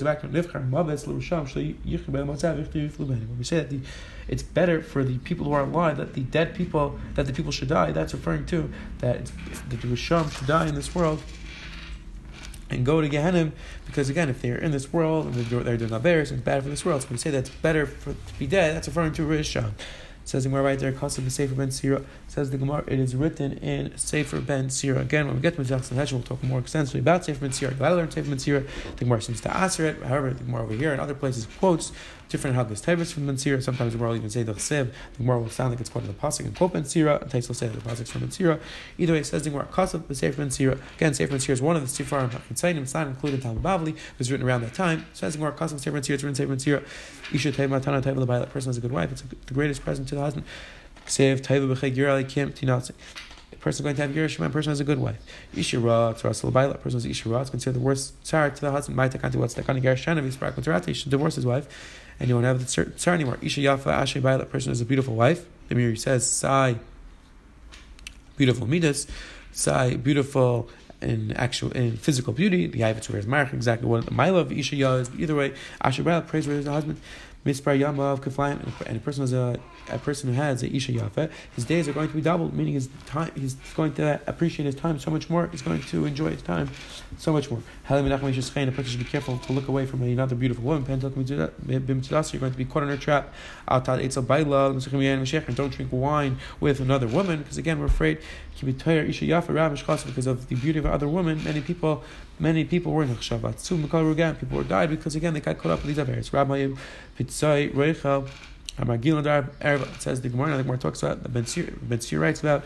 say 3.43 3.57
that 3.57 3.69
the, 3.69 3.79
it's 4.27 4.43
better 4.43 4.83
for 4.83 5.03
the 5.03 5.17
people 5.19 5.45
who 5.47 5.53
are 5.53 5.63
alive 5.63 5.97
that 5.97 6.13
the 6.13 6.21
dead 6.21 6.53
people 6.53 6.99
that 7.15 7.25
the 7.25 7.33
people 7.33 7.51
should 7.51 7.69
die, 7.69 7.91
that's 7.91 8.13
referring 8.13 8.45
to 8.47 8.69
that 8.99 9.31
the 9.69 9.77
rusham 9.77 10.31
should 10.31 10.45
die 10.45 10.67
in 10.67 10.75
this 10.75 10.93
world 10.93 11.23
and 12.69 12.85
go 12.85 13.01
to 13.01 13.09
Gehenna, 13.09 13.51
because 13.85 14.09
again, 14.09 14.29
if 14.29 14.41
they're 14.41 14.57
in 14.57 14.71
this 14.71 14.93
world 14.93 15.25
and 15.25 15.35
they're, 15.35 15.63
they're 15.63 15.77
doing 15.77 15.91
Averis, 15.91 16.31
it's 16.31 16.41
bad 16.41 16.63
for 16.63 16.69
this 16.69 16.85
world. 16.85 17.01
So 17.01 17.07
when 17.07 17.13
we 17.13 17.17
say 17.19 17.31
that's 17.31 17.49
better 17.49 17.85
for, 17.85 18.13
to 18.13 18.39
be 18.39 18.47
dead, 18.47 18.75
that's 18.75 18.87
referring 18.87 19.13
to 19.13 19.23
Rishon. 19.23 19.71
Says 20.29 20.43
the 20.43 20.49
Gemara 20.49 20.63
right 20.63 20.77
there, 20.77 20.91
Kasav 20.91 21.23
the 21.23 21.31
Sefer 21.31 21.55
Ben 21.55 21.71
Sira. 21.71 22.03
Says 22.27 22.51
the 22.51 22.57
Gemara, 22.59 22.83
it 22.85 22.99
is 22.99 23.15
written 23.15 23.53
in 23.53 23.97
Sefer 23.97 24.39
Ben 24.39 24.69
Sira. 24.69 25.01
Again, 25.01 25.25
when 25.25 25.37
we 25.37 25.41
get 25.41 25.55
to 25.55 25.61
Mizrach 25.63 25.83
Sanhedrin, 25.83 26.19
we'll 26.19 26.27
talk 26.27 26.43
more 26.43 26.59
extensively 26.59 26.99
about 26.99 27.25
Sefer 27.25 27.39
Ben 27.39 27.51
Sira. 27.51 27.73
Glad 27.73 27.93
I 27.93 27.95
learned 27.95 28.13
Sefer 28.13 28.29
Ben 28.29 28.37
Sira. 28.37 28.59
The 28.59 29.05
Gemara 29.05 29.23
seems 29.23 29.41
to 29.41 29.57
answer 29.57 29.87
it. 29.87 30.03
However, 30.03 30.31
the 30.31 30.43
Gemara 30.43 30.63
over 30.63 30.75
here 30.75 30.91
and 30.91 31.01
other 31.01 31.15
places 31.15 31.47
quotes 31.57 31.91
different 32.29 32.55
hagas 32.55 32.81
tavis 32.85 33.11
from 33.11 33.25
Ben 33.25 33.37
Sira. 33.37 33.61
Sometimes 33.61 33.91
the 33.91 33.97
Gemara 33.97 34.11
will 34.11 34.17
even 34.17 34.29
say 34.29 34.43
the 34.43 34.53
chsev. 34.53 34.91
The 35.13 35.17
Gemara 35.17 35.39
will 35.39 35.49
sound 35.49 35.71
like 35.71 35.81
it's 35.81 35.89
part 35.89 36.05
of 36.05 36.15
the 36.15 36.21
pasuk 36.21 36.45
and 36.45 36.55
quote 36.55 36.73
Ben 36.73 36.85
Sira. 36.85 37.17
And 37.21 37.29
Tais 37.29 37.47
will 37.47 37.55
say 37.55 37.67
that 37.67 37.83
the 37.83 37.89
pasuk 37.89 38.07
from 38.07 38.21
Ben 38.21 38.31
Sira. 38.31 38.59
Either 38.97 39.13
way, 39.13 39.19
it 39.19 39.25
says 39.25 39.43
the 39.43 39.49
Gemara 39.49 39.65
kasav 39.65 40.07
the 40.07 40.15
Sefer 40.15 40.37
Ben 40.37 40.51
Sira. 40.51 40.77
Again, 40.95 41.13
Sefer 41.13 41.31
Ben 41.31 41.39
Sira 41.39 41.53
is 41.53 41.61
one 41.61 41.75
of 41.75 41.81
the 41.81 42.03
Sefarim 42.03 42.29
Hakitzainim. 42.29 42.83
It's 42.83 42.93
not 42.93 43.07
included 43.07 43.37
in 43.37 43.41
Talmud 43.41 43.63
Bavli. 43.63 43.95
It 43.95 44.19
was 44.19 44.31
written 44.31 44.45
around 44.47 44.61
that 44.61 44.73
time. 44.73 45.07
It 45.11 45.17
says 45.17 45.33
the 45.33 45.39
Gemara 45.39 45.53
kasav 45.53 45.79
Sefer 45.79 45.91
Ben 45.91 46.03
Sira. 46.03 46.15
It's 46.15 46.23
written 46.23 46.35
Sefer 46.35 46.49
Ben 46.49 46.59
Sira. 46.59 46.83
Isha 47.33 47.51
Teva 47.51 47.81
Matana 47.81 48.01
Teva 48.01 48.25
That 48.27 48.51
person 48.51 48.69
has 48.69 48.77
a 48.77 48.81
good 48.81 48.91
wife. 48.91 49.11
It's 49.11 49.21
the 49.21 49.53
greatest 49.53 49.81
present 49.81 50.07
to 50.09 50.15
the 50.15 50.21
husband. 50.21 50.45
Save 51.07 51.41
Teva 51.41 51.75
B'chei 51.75 51.95
Gira 51.95 52.27
Kim 52.27 52.51
Tinatzi 52.51 52.93
person 53.59 53.83
going 53.83 53.95
to 53.95 54.01
have 54.01 54.11
Yerushalayim, 54.11 54.45
a 54.45 54.49
person 54.49 54.71
has 54.71 54.79
a 54.79 54.85
good 54.85 54.99
wife. 54.99 55.17
Ishira, 55.53 56.17
Tzarasal 56.17 56.53
Baila, 56.53 56.75
a 56.75 56.77
person 56.77 56.97
has 56.97 57.05
Ishira, 57.05 57.41
it's 57.41 57.49
considered 57.49 57.75
the 57.75 57.83
worst 57.83 58.13
tsar 58.23 58.49
to 58.49 58.61
the 58.61 58.71
husband. 58.71 58.97
Maitakanti, 58.97 59.35
what's 59.35 59.53
the 59.53 59.63
kind 59.63 59.77
of 59.77 59.83
Gershanav, 59.83 60.85
he's 60.85 61.03
divorce 61.03 61.35
his 61.35 61.45
wife 61.45 61.67
and 62.19 62.29
you 62.29 62.35
won't 62.35 62.45
have 62.45 62.59
the 62.59 62.93
tsar 62.97 63.13
anymore. 63.13 63.37
Isha 63.41 63.61
Yafa 63.61 63.87
Ashe 63.87 64.13
that 64.15 64.51
person 64.51 64.71
is 64.71 64.81
a 64.81 64.85
beautiful 64.85 65.15
wife. 65.15 65.45
The 65.69 65.75
Meiri 65.75 65.97
says, 65.97 66.29
Sai, 66.29 66.75
beautiful 68.37 68.67
midas, 68.67 69.07
Sai, 69.51 69.95
beautiful 69.95 70.69
in 71.01 71.31
actual 71.33 71.71
in 71.71 71.97
physical 71.97 72.33
beauty. 72.33 72.67
The 72.67 72.81
Yavetz 72.81 73.09
wears 73.09 73.25
mark 73.25 73.53
exactly 73.53 73.87
what 73.87 74.05
the 74.05 74.11
mile 74.11 74.37
of 74.37 74.51
Isha 74.51 74.75
is. 74.95 75.09
Either 75.17 75.35
way, 75.35 75.53
Asher 75.81 76.03
praise 76.21 76.47
where 76.47 76.57
his 76.57 76.67
husband. 76.67 76.99
Mispar 77.45 77.79
Yamav 77.79 78.19
Kaflayim, 78.19 78.59
and 78.85 78.97
a 78.97 78.99
person 78.99 79.23
a, 79.33 79.57
a 79.89 79.97
person 79.97 80.29
who 80.29 80.35
has 80.35 80.61
a 80.61 80.75
Isha 80.75 80.91
Yafa, 80.91 81.31
his 81.55 81.63
days 81.63 81.87
are 81.87 81.93
going 81.93 82.09
to 82.09 82.13
be 82.15 82.21
doubled, 82.21 82.53
meaning 82.53 82.73
his 82.73 82.89
time 83.05 83.31
he's 83.33 83.55
going 83.75 83.93
to 83.93 84.19
appreciate 84.27 84.65
his 84.65 84.75
time 84.75 84.99
so 84.99 85.09
much 85.09 85.29
more, 85.29 85.47
he's 85.47 85.61
going 85.61 85.81
to 85.81 86.05
enjoy 86.05 86.31
his 86.31 86.41
time 86.41 86.69
so 87.17 87.31
much 87.31 87.49
more. 87.49 87.61
A 87.89 88.03
person 88.03 88.83
should 88.83 88.99
be 88.99 89.05
careful 89.05 89.37
to 89.37 89.53
look 89.53 89.69
away 89.69 89.85
from 89.85 90.03
another 90.03 90.35
beautiful 90.35 90.65
woman. 90.65 90.83
You're 90.85 90.97
going 90.99 91.25
to 91.25 92.57
be 92.57 92.65
caught 92.65 92.83
in 92.83 92.89
her 92.89 92.97
trap. 92.97 93.33
And 93.67 95.55
don't 95.55 95.73
drink 95.73 95.91
wine 95.91 96.37
with 96.59 96.81
another 96.81 97.07
woman, 97.07 97.39
because 97.39 97.57
again, 97.57 97.79
we're 97.79 97.85
afraid 97.85 98.17
because 98.61 100.27
of 100.27 100.49
the 100.49 100.55
beauty 100.55 100.79
of 100.79 100.85
other 100.85 101.07
women. 101.07 101.41
Many 101.45 101.61
people, 101.61 102.03
many 102.39 102.65
people 102.65 102.91
were 102.91 103.03
in. 103.03 103.15
People 103.15 104.57
were 104.57 104.63
died 104.65 104.89
because 104.89 105.15
again 105.15 105.33
they 105.33 105.39
got 105.39 105.57
caught 105.57 105.71
up 105.71 105.79
with 105.79 105.87
these 105.87 105.97
affairs. 105.97 106.33
Rabbi 106.33 106.67
Pitzai 107.29 107.71
Reichel. 107.73 108.27
It 108.81 110.01
says 110.01 110.21
the 110.21 110.29
Gemara, 110.29 110.55
the 110.55 110.63
Gemara 110.63 110.77
talks 110.77 111.03
about, 111.03 111.21
the 111.21 111.29
Ben 111.29 111.45
Sir 111.45 112.17
writes 112.17 112.39
about 112.39 112.63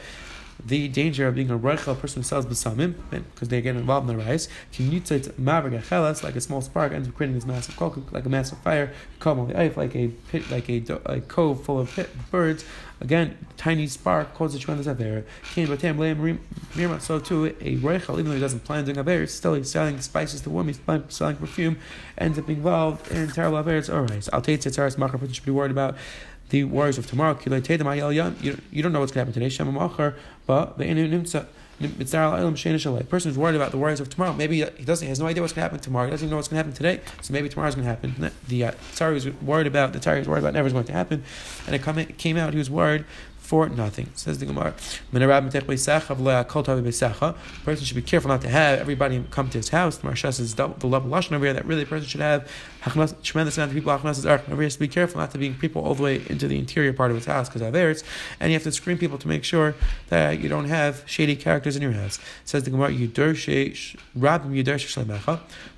the 0.65 0.87
danger 0.87 1.27
of 1.27 1.35
being 1.35 1.49
a 1.49 1.59
reichel, 1.59 1.91
a 1.91 1.95
person 1.95 2.21
who 2.21 2.27
sells 2.27 2.45
besamim, 2.45 2.95
because 3.09 3.49
they 3.49 3.61
get 3.61 3.75
involved 3.75 4.09
in 4.09 4.17
the 4.17 4.23
rice, 4.23 4.47
can 4.71 4.89
yitzit 4.91 5.31
mavrig 5.33 5.73
like 6.23 6.35
a 6.35 6.41
small 6.41 6.61
spark, 6.61 6.93
ends 6.93 7.07
up 7.07 7.15
creating 7.15 7.35
this 7.35 7.45
massive 7.45 7.75
coke, 7.75 7.99
like 8.11 8.25
a 8.25 8.29
massive 8.29 8.57
fire, 8.59 8.93
ice, 9.55 9.75
like 9.75 9.95
a 9.95 10.07
pit, 10.29 10.49
like 10.49 10.69
a, 10.69 10.83
a 11.05 11.21
cove 11.21 11.63
full 11.63 11.79
of 11.79 11.91
pit, 11.93 12.09
birds. 12.31 12.63
Again, 13.01 13.37
tiny 13.57 13.87
spark 13.87 14.33
causes 14.33 14.61
a 14.61 14.63
tremendous 14.63 14.87
aver. 14.87 15.25
So 15.53 17.19
too, 17.19 17.45
a 17.45 17.75
reichel, 17.77 18.13
even 18.13 18.25
though 18.25 18.33
he 18.35 18.39
doesn't 18.39 18.63
plan 18.63 18.85
doing 18.85 18.97
aver, 18.97 19.27
still 19.27 19.55
he's 19.55 19.69
selling 19.69 19.99
spices 19.99 20.39
to 20.41 20.49
women, 20.49 20.73
he's 20.73 20.79
selling 21.09 21.35
perfume, 21.35 21.77
ends 22.17 22.39
up 22.39 22.47
being 22.47 22.59
involved 22.59 23.11
in 23.11 23.27
terrible 23.29 23.57
avers. 23.57 23.89
All 23.89 24.03
right, 24.03 24.23
so 24.23 24.29
I'll 24.31 24.41
take 24.41 24.61
tzitzaras 24.61 24.97
makar, 24.97 25.17
person 25.17 25.33
should 25.33 25.45
be 25.45 25.51
worried 25.51 25.71
about 25.71 25.97
the 26.53 26.63
worries 26.65 26.99
of 26.99 27.07
tomorrow. 27.07 27.35
You, 27.43 27.49
don't 27.49 28.93
know 28.93 28.99
what's 28.99 29.11
going 29.11 29.25
to 29.25 29.31
happen 29.31 29.33
today. 29.33 29.49
But 30.45 30.77
the 30.77 30.85
person 33.09 33.31
who's 33.31 33.37
worried 33.39 33.55
about 33.55 33.71
the 33.71 33.77
worries 33.79 33.99
of 33.99 34.09
tomorrow, 34.09 34.33
maybe 34.33 34.57
he 34.57 34.85
doesn't, 34.85 35.03
he 35.03 35.09
has 35.09 35.19
no 35.19 35.25
idea 35.25 35.41
what's 35.41 35.51
going 35.51 35.61
to 35.61 35.69
happen 35.71 35.79
tomorrow. 35.79 36.05
He 36.05 36.11
doesn't 36.11 36.27
even 36.27 36.29
know 36.29 36.35
what's 36.35 36.49
going 36.49 36.63
to 36.63 36.63
happen 36.63 36.73
today. 36.73 37.01
So 37.23 37.33
maybe 37.33 37.49
tomorrow's 37.49 37.73
going 37.73 37.85
to 37.85 37.89
happen. 37.89 38.31
The 38.47 38.65
uh, 38.65 38.71
Tsari 38.91 39.15
was 39.15 39.27
worried 39.41 39.65
about, 39.65 39.93
the 39.93 39.99
Tsari 39.99 40.19
was 40.19 40.27
worried 40.27 40.41
about 40.41 40.53
never 40.53 40.67
is 40.67 40.73
going 40.73 40.85
to 40.85 40.93
happen. 40.93 41.23
And 41.65 41.75
it, 41.75 41.81
come, 41.81 41.97
it 41.97 42.19
came 42.19 42.37
out, 42.37 42.53
he 42.53 42.59
was 42.59 42.69
worried 42.69 43.03
for 43.43 43.67
nothing. 43.67 44.09
Says 44.15 44.39
the 44.39 44.45
Gemara. 44.45 44.73
A 45.13 45.19
person 47.65 47.85
should 47.85 47.95
be 47.95 48.01
careful 48.01 48.29
not 48.29 48.41
to 48.41 48.49
have 48.49 48.79
everybody 48.79 49.21
come 49.31 49.49
to 49.49 49.57
his 49.57 49.67
house. 49.69 49.97
The 49.97 50.07
Maharsha 50.07 50.33
says 50.33 50.55
the 50.55 50.87
level 50.87 51.11
lashon 51.11 51.33
over 51.33 51.43
here 51.43 51.53
that 51.53 51.65
really 51.65 51.81
a 51.83 51.85
person 51.85 52.07
should 52.07 52.21
have 52.21 52.49
tremendous 53.21 53.57
amount 53.57 53.71
of 53.71 53.75
people. 53.75 53.91
Over 53.91 54.13
here, 54.61 54.69
to 54.69 54.79
be 54.79 54.87
careful 54.87 55.19
not 55.19 55.31
to 55.31 55.37
bring 55.37 55.55
people 55.55 55.83
all 55.83 55.93
the 55.93 56.03
way 56.03 56.21
into 56.29 56.47
the 56.47 56.57
interior 56.57 56.93
part 56.93 57.11
of 57.11 57.17
his 57.17 57.25
house 57.25 57.49
because 57.49 57.61
Averitz, 57.61 58.05
and 58.39 58.49
you 58.49 58.55
have 58.55 58.63
to 58.63 58.71
screen 58.71 58.97
people 58.97 59.17
to 59.17 59.27
make 59.27 59.43
sure 59.43 59.75
that 60.07 60.39
you 60.39 60.47
don't 60.47 60.69
have 60.69 61.03
shady 61.05 61.35
characters 61.35 61.75
in 61.75 61.81
your 61.81 61.91
house. 61.91 62.19
Says 62.45 62.63
the 62.63 62.71
Gemara. 62.71 62.93
A 62.93 63.07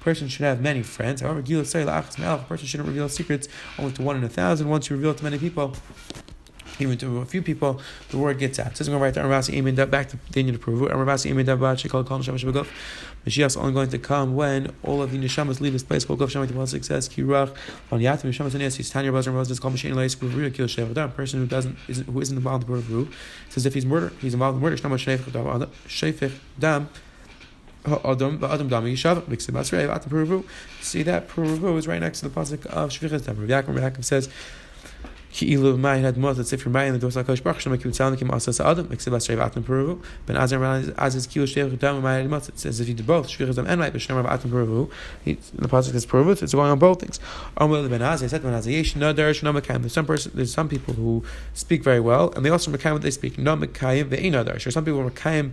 person 0.02 0.28
should 0.28 0.46
have 0.46 0.62
many 0.62 0.84
friends. 0.84 1.22
However, 1.22 1.40
a 1.40 1.44
person 1.44 2.68
shouldn't 2.68 2.88
reveal 2.88 3.10
secrets 3.10 3.48
only 3.80 3.92
to 3.94 4.04
one 4.04 4.18
in 4.18 4.24
a 4.24 4.30
thousand. 4.30 4.70
Once 4.70 4.88
you 4.90 4.96
reveal 4.96 5.12
it 5.12 5.18
to 5.18 5.24
many 5.24 5.40
people, 5.40 5.76
even 6.80 6.98
to 6.98 7.20
a 7.20 7.26
few 7.26 7.42
people, 7.42 7.82
the 8.10 8.18
word 8.18 8.40
gets 8.40 8.60
out. 8.60 8.72
It 8.72 8.78
says, 8.78 8.90
right 8.90 9.14
there, 9.14 9.28
back 9.86 10.10
to 10.10 10.18
Indian 10.36 10.54
to 10.54 10.60
prove 10.60 10.82
it. 10.84 10.92
Mashiach 13.26 13.46
is 13.46 13.58
only 13.58 13.74
going 13.74 13.90
to 13.90 13.98
come 13.98 14.36
when 14.36 14.72
all 14.84 15.02
of 15.02 15.12
the 15.12 15.18
neshamas 15.18 15.60
leave 15.60 15.74
this 15.74 15.82
place. 15.84 16.06
Kol 16.06 16.16
Shem 16.28 16.48
Pasuk 16.48 16.86
says, 16.86 17.10
Kirach, 17.10 17.56
on 17.92 18.00
Yatim 18.00 18.30
Neshamas 18.30 18.54
Anes, 18.54 18.76
he's 18.76 18.92
Tanya 18.92 19.12
Bazar 19.12 19.34
Moses, 19.34 19.60
called 19.60 19.74
Mashiach 19.74 19.96
Leis 19.96 20.16
Kuvru, 20.16 20.54
Kil 20.54 20.68
Shevadam, 20.68 21.06
a 21.06 21.08
person 21.08 21.40
who 21.40 21.48
doesn't, 21.48 21.76
isn't, 21.88 22.06
who 22.08 22.22
isn't 22.22 22.38
involved 22.38 22.70
in 22.70 22.76
the 22.76 22.82
Kuvru, 22.82 23.12
says 23.50 23.66
if 23.66 23.74
he's 23.74 23.86
murder, 23.86 24.14
he's 24.22 24.34
involved 24.34 24.58
in 24.58 24.62
murder, 24.62 24.78
Shnama 24.78 25.00
Shefich 25.88 26.34
Dam, 26.60 26.88
Adam 27.86 28.44
Adam 28.44 28.70
Dami 28.70 28.94
Yishav. 28.94 29.24
See 30.82 31.04
that 31.04 31.28
Peruvu 31.28 31.78
is 31.78 31.88
right 31.88 32.00
next 32.00 32.20
to 32.20 32.30
the 32.30 32.40
pasuk 32.40 32.66
of 32.68 32.90
Shvichas 32.90 33.26
Dam. 33.26 33.38
Rav 33.40 33.66
Yaakov 33.66 34.04
says 34.04 34.30
Ki'ilu 35.36 35.74
for 35.74 35.78
Mayin, 35.78 36.04
the 36.04 36.14
Ben 36.14 36.22
Ki'ilu 41.28 41.46
Shteich 41.46 41.78
Dam, 41.78 42.02
Mayin 42.02 42.22
had 42.22 42.30
Mot, 42.30 42.48
it 42.48 42.58
says 42.58 42.80
if 42.80 42.88
you 42.88 42.96
both, 42.96 43.28
Shvich 43.28 43.58
and 43.58 43.68
Peruvu, 43.68 44.90
the 45.26 45.68
Pasuk 45.68 46.42
it's 46.42 46.54
going 46.54 46.72
on 46.72 46.80
both 46.80 47.02
things. 47.02 47.20
Amr 47.58 47.90
Ben 47.90 48.18
said 48.18 48.44
Ben 48.44 48.64
Yesh 48.64 48.94
Nadar 48.94 49.32
Shno 49.32 49.60
Mekayim, 49.60 49.82
there's 49.82 49.92
some 49.92 50.06
person, 50.06 50.32
there's 50.36 50.54
some 50.54 50.70
people 50.70 50.94
who 50.94 51.22
speak 51.54 51.84
very 51.84 52.00
well, 52.00 52.32
and 52.38 52.46
they 52.46 52.50
also 52.50 52.72
Mekayim 52.72 52.94
what 52.94 53.02
they 53.02 53.12
speak, 53.12 53.38
no 53.38 53.58
Mekayim, 53.58 54.06
Ve'in 54.06 54.32
Nadar, 54.32 54.58
some 54.72 54.86
people 54.86 55.04
Mekayim 55.10 55.52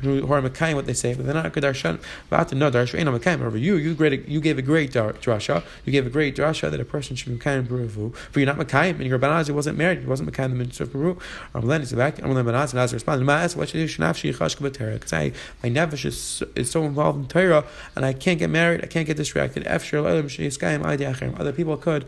who 0.00 0.32
are 0.32 0.40
Mekayim 0.40 0.74
what 0.74 0.86
they 0.86 0.92
say, 0.92 1.14
but 1.14 1.26
they're 1.26 1.34
not 1.34 1.52
good 1.52 1.64
darshan. 1.64 2.00
But 2.30 2.52
no 2.52 2.70
darshan 2.70 3.00
Mekayim. 3.00 3.38
However, 3.38 3.58
you 3.58 3.76
you 3.76 3.94
great 3.94 4.28
you 4.28 4.40
gave 4.40 4.58
a 4.58 4.62
great 4.62 4.92
drasha. 4.92 5.62
You 5.84 5.92
gave 5.92 6.06
a 6.06 6.10
great 6.10 6.36
drasha 6.36 6.70
that 6.70 6.80
a 6.80 6.84
person 6.84 7.16
should 7.16 7.32
be 7.32 7.38
Mekayim 7.38 7.68
Peru. 7.68 8.12
But 8.32 8.40
you're 8.40 8.46
not 8.46 8.58
Mekayim, 8.58 8.96
and 8.96 9.06
your 9.06 9.18
Banaz 9.18 9.50
wasn't 9.50 9.76
married. 9.76 10.00
He 10.00 10.06
wasn't 10.06 10.30
Mekayim 10.32 10.50
the 10.50 10.56
minister 10.56 10.84
of 10.84 10.92
Peru. 10.92 11.18
Amlen 11.54 11.82
is 11.82 11.92
back. 11.92 12.16
Amlen 12.22 12.44
Banaz 12.44 12.70
and 12.70 12.80
Azar 12.80 12.94
responded. 12.96 13.26
What 13.28 13.68
should 13.68 13.78
do 13.78 13.88
shnafshi 13.88 14.34
chashka 14.34 14.68
b'tera 14.68 14.94
because 14.94 15.12
I 15.12 15.32
my 15.62 15.70
nefesh 15.70 16.04
is, 16.04 16.42
is 16.54 16.70
so 16.70 16.84
involved 16.84 17.18
in 17.18 17.26
Torah 17.26 17.64
and 17.96 18.04
I 18.04 18.12
can't 18.12 18.38
get 18.38 18.50
married. 18.50 18.84
I 18.84 18.86
can't 18.86 19.06
get 19.06 19.16
distracted. 19.16 19.66
Other 19.66 21.52
people 21.52 21.76
could 21.76 22.06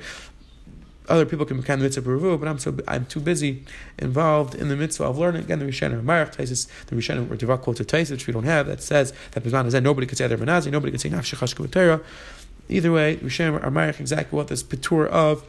other 1.10 1.26
people 1.26 1.44
can 1.44 1.58
become 1.58 1.80
the 1.80 1.84
mitzvah 1.84 2.02
beruvu, 2.02 2.38
but 2.38 2.48
I'm 2.48 2.58
so 2.58 2.76
I'm 2.88 3.04
too 3.06 3.20
busy 3.20 3.64
involved 3.98 4.54
in 4.54 4.68
the 4.68 4.76
mitzvah 4.76 5.04
of 5.04 5.18
learning. 5.18 5.42
Again, 5.42 5.58
the 5.58 5.64
Rishon 5.66 6.00
Marach 6.02 6.36
Taisis, 6.36 6.68
the 6.86 6.96
Rishon 6.96 7.28
were 7.28 7.36
Devar 7.36 7.58
quotes 7.58 7.80
a 7.80 7.84
Taisis, 7.84 8.12
which 8.12 8.26
we 8.26 8.32
don't 8.32 8.44
have, 8.44 8.66
that 8.66 8.82
says 8.82 9.12
that 9.32 9.42
Bizman 9.42 9.66
is 9.66 9.74
nobody 9.74 10.06
could 10.06 10.16
say 10.16 10.24
other 10.24 10.38
Benazi, 10.38 10.70
nobody 10.70 10.92
could 10.92 11.00
say 11.00 11.10
Nafshechash 11.10 11.70
Torah. 11.70 12.00
Either 12.68 12.92
way, 12.92 13.16
Rishon 13.16 13.60
Marach 13.60 14.00
exactly 14.00 14.36
what 14.36 14.48
this 14.48 14.62
patur 14.62 15.06
of 15.08 15.44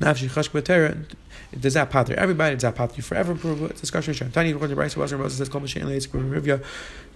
Nafshechash 0.00 0.64
Torah 0.64 0.96
does 1.58 1.74
that 1.74 1.90
pater 1.90 2.14
everybody? 2.14 2.54
Does 2.54 2.62
that 2.62 2.74
pater 2.74 2.94
you 2.96 3.02
forever? 3.02 3.36
It's 3.66 3.80
discussion. 3.80 4.30
Tani 4.30 4.50
according 4.50 4.70
to 4.70 4.76
Bryce, 4.76 4.96
Wasser 4.96 5.18
Moses 5.18 5.38
says, 5.38 5.48
"Kol 5.48 5.60
Mashiach 5.60 5.84
Leis 5.84 6.10
Kuru 6.10 6.40
Rivya, 6.40 6.62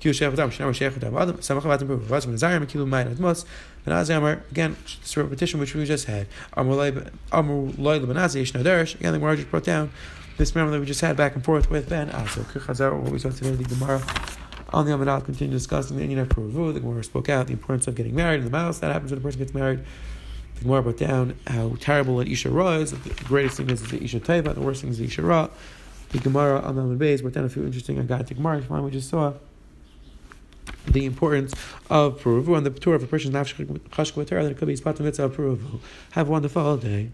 Kiyu 0.01 0.13
Shech 0.13 0.33
Adam, 0.33 0.51
Shnei 0.51 0.71
Shech 0.71 0.97
Adam 0.97 1.17
Adam, 1.17 1.37
Samach 1.39 1.65
Adam 1.65 1.87
Prove." 1.89 2.03
Vas 2.03 2.27
Ben 2.27 2.37
Zayim 2.37 2.67
Kilu 2.67 2.87
Mayin 2.87 3.15
Admos, 3.15 3.45
Ben 3.85 3.95
Azamar. 3.95 4.41
Again, 4.51 4.77
this 5.03 5.17
repetition 5.17 5.61
which 5.61 5.75
we 5.75 5.85
just 5.85 6.07
had. 6.07 6.27
Amru 6.57 6.75
Loy 6.75 6.91
Ben 6.91 7.11
Azay 7.33 8.43
Yishna 8.43 8.63
Derish. 8.63 8.95
Again, 8.95 9.13
the 9.13 9.19
Gemara 9.19 9.37
just 9.37 9.51
brought 9.51 9.65
down 9.65 9.91
this 10.37 10.55
memory 10.55 10.73
that 10.73 10.81
we 10.81 10.87
just 10.87 11.01
had 11.01 11.17
back 11.17 11.35
and 11.35 11.45
forth 11.45 11.71
with 11.71 11.89
Ben 11.89 12.09
Azar. 12.11 12.45
Kichazar, 12.45 12.99
what 12.99 13.13
we 13.13 13.19
saw 13.19 13.31
today, 13.31 13.51
the 13.51 13.65
Gemara. 13.65 14.01
On 14.73 14.87
the 14.87 14.93
Amenad, 14.93 15.25
continue 15.25 15.53
discussing 15.53 15.97
the 15.97 16.03
Indian 16.05 16.21
of 16.21 16.29
Peru. 16.29 16.73
The 16.73 16.79
Gemara 16.79 17.03
spoke 17.03 17.29
out 17.29 17.49
the 17.49 17.53
importance 17.55 17.89
of 17.89 17.97
getting 17.97 18.15
married 18.15 18.39
in 18.39 18.45
the 18.45 18.53
mouse. 18.53 18.79
That 18.79 18.93
happens 18.93 19.11
when 19.11 19.19
a 19.19 19.21
person 19.21 19.41
gets 19.41 19.53
married. 19.53 19.81
The 20.61 20.65
Gemara 20.67 20.83
brought 20.83 20.99
down 20.99 21.37
how 21.47 21.75
terrible 21.81 22.21
an 22.21 22.27
Isha 22.27 22.51
Ra 22.51 22.73
is. 22.75 22.91
The 22.91 23.25
greatest 23.25 23.57
thing 23.57 23.71
is 23.71 23.83
the 23.89 24.03
Isha 24.03 24.21
Teva, 24.21 24.55
the 24.55 24.61
worst 24.61 24.83
thing 24.83 24.91
is 24.91 24.99
the 24.99 25.07
Isha 25.07 25.23
Ra. 25.23 25.49
The 26.11 26.19
Gemara 26.19 26.61
on 26.61 26.77
the 26.77 27.03
Beis 27.03 27.23
brought 27.23 27.33
down 27.33 27.45
a 27.45 27.49
few 27.49 27.65
interesting 27.65 27.97
Agatic 27.97 28.37
Gemara. 28.37 28.83
We 28.83 28.91
just 28.91 29.09
saw 29.09 29.33
the 30.87 31.07
importance 31.07 31.55
of 31.89 32.21
Peruvu 32.21 32.59
and 32.59 32.67
the 32.67 32.71
tour 32.71 32.95
of 32.95 33.03
a 33.03 33.07
person's 33.07 33.35
nafshach 33.35 33.65
chashkwa 33.91 34.27
that 34.29 34.53
it 34.53 34.59
could 34.59 34.69
be 34.69 34.77
spot 34.77 35.01
mitzvah 35.01 35.25
of 35.25 35.35
Peruvu. 35.35 35.81
Have 36.11 36.29
a 36.29 36.31
wonderful 36.31 36.77
day. 36.77 37.11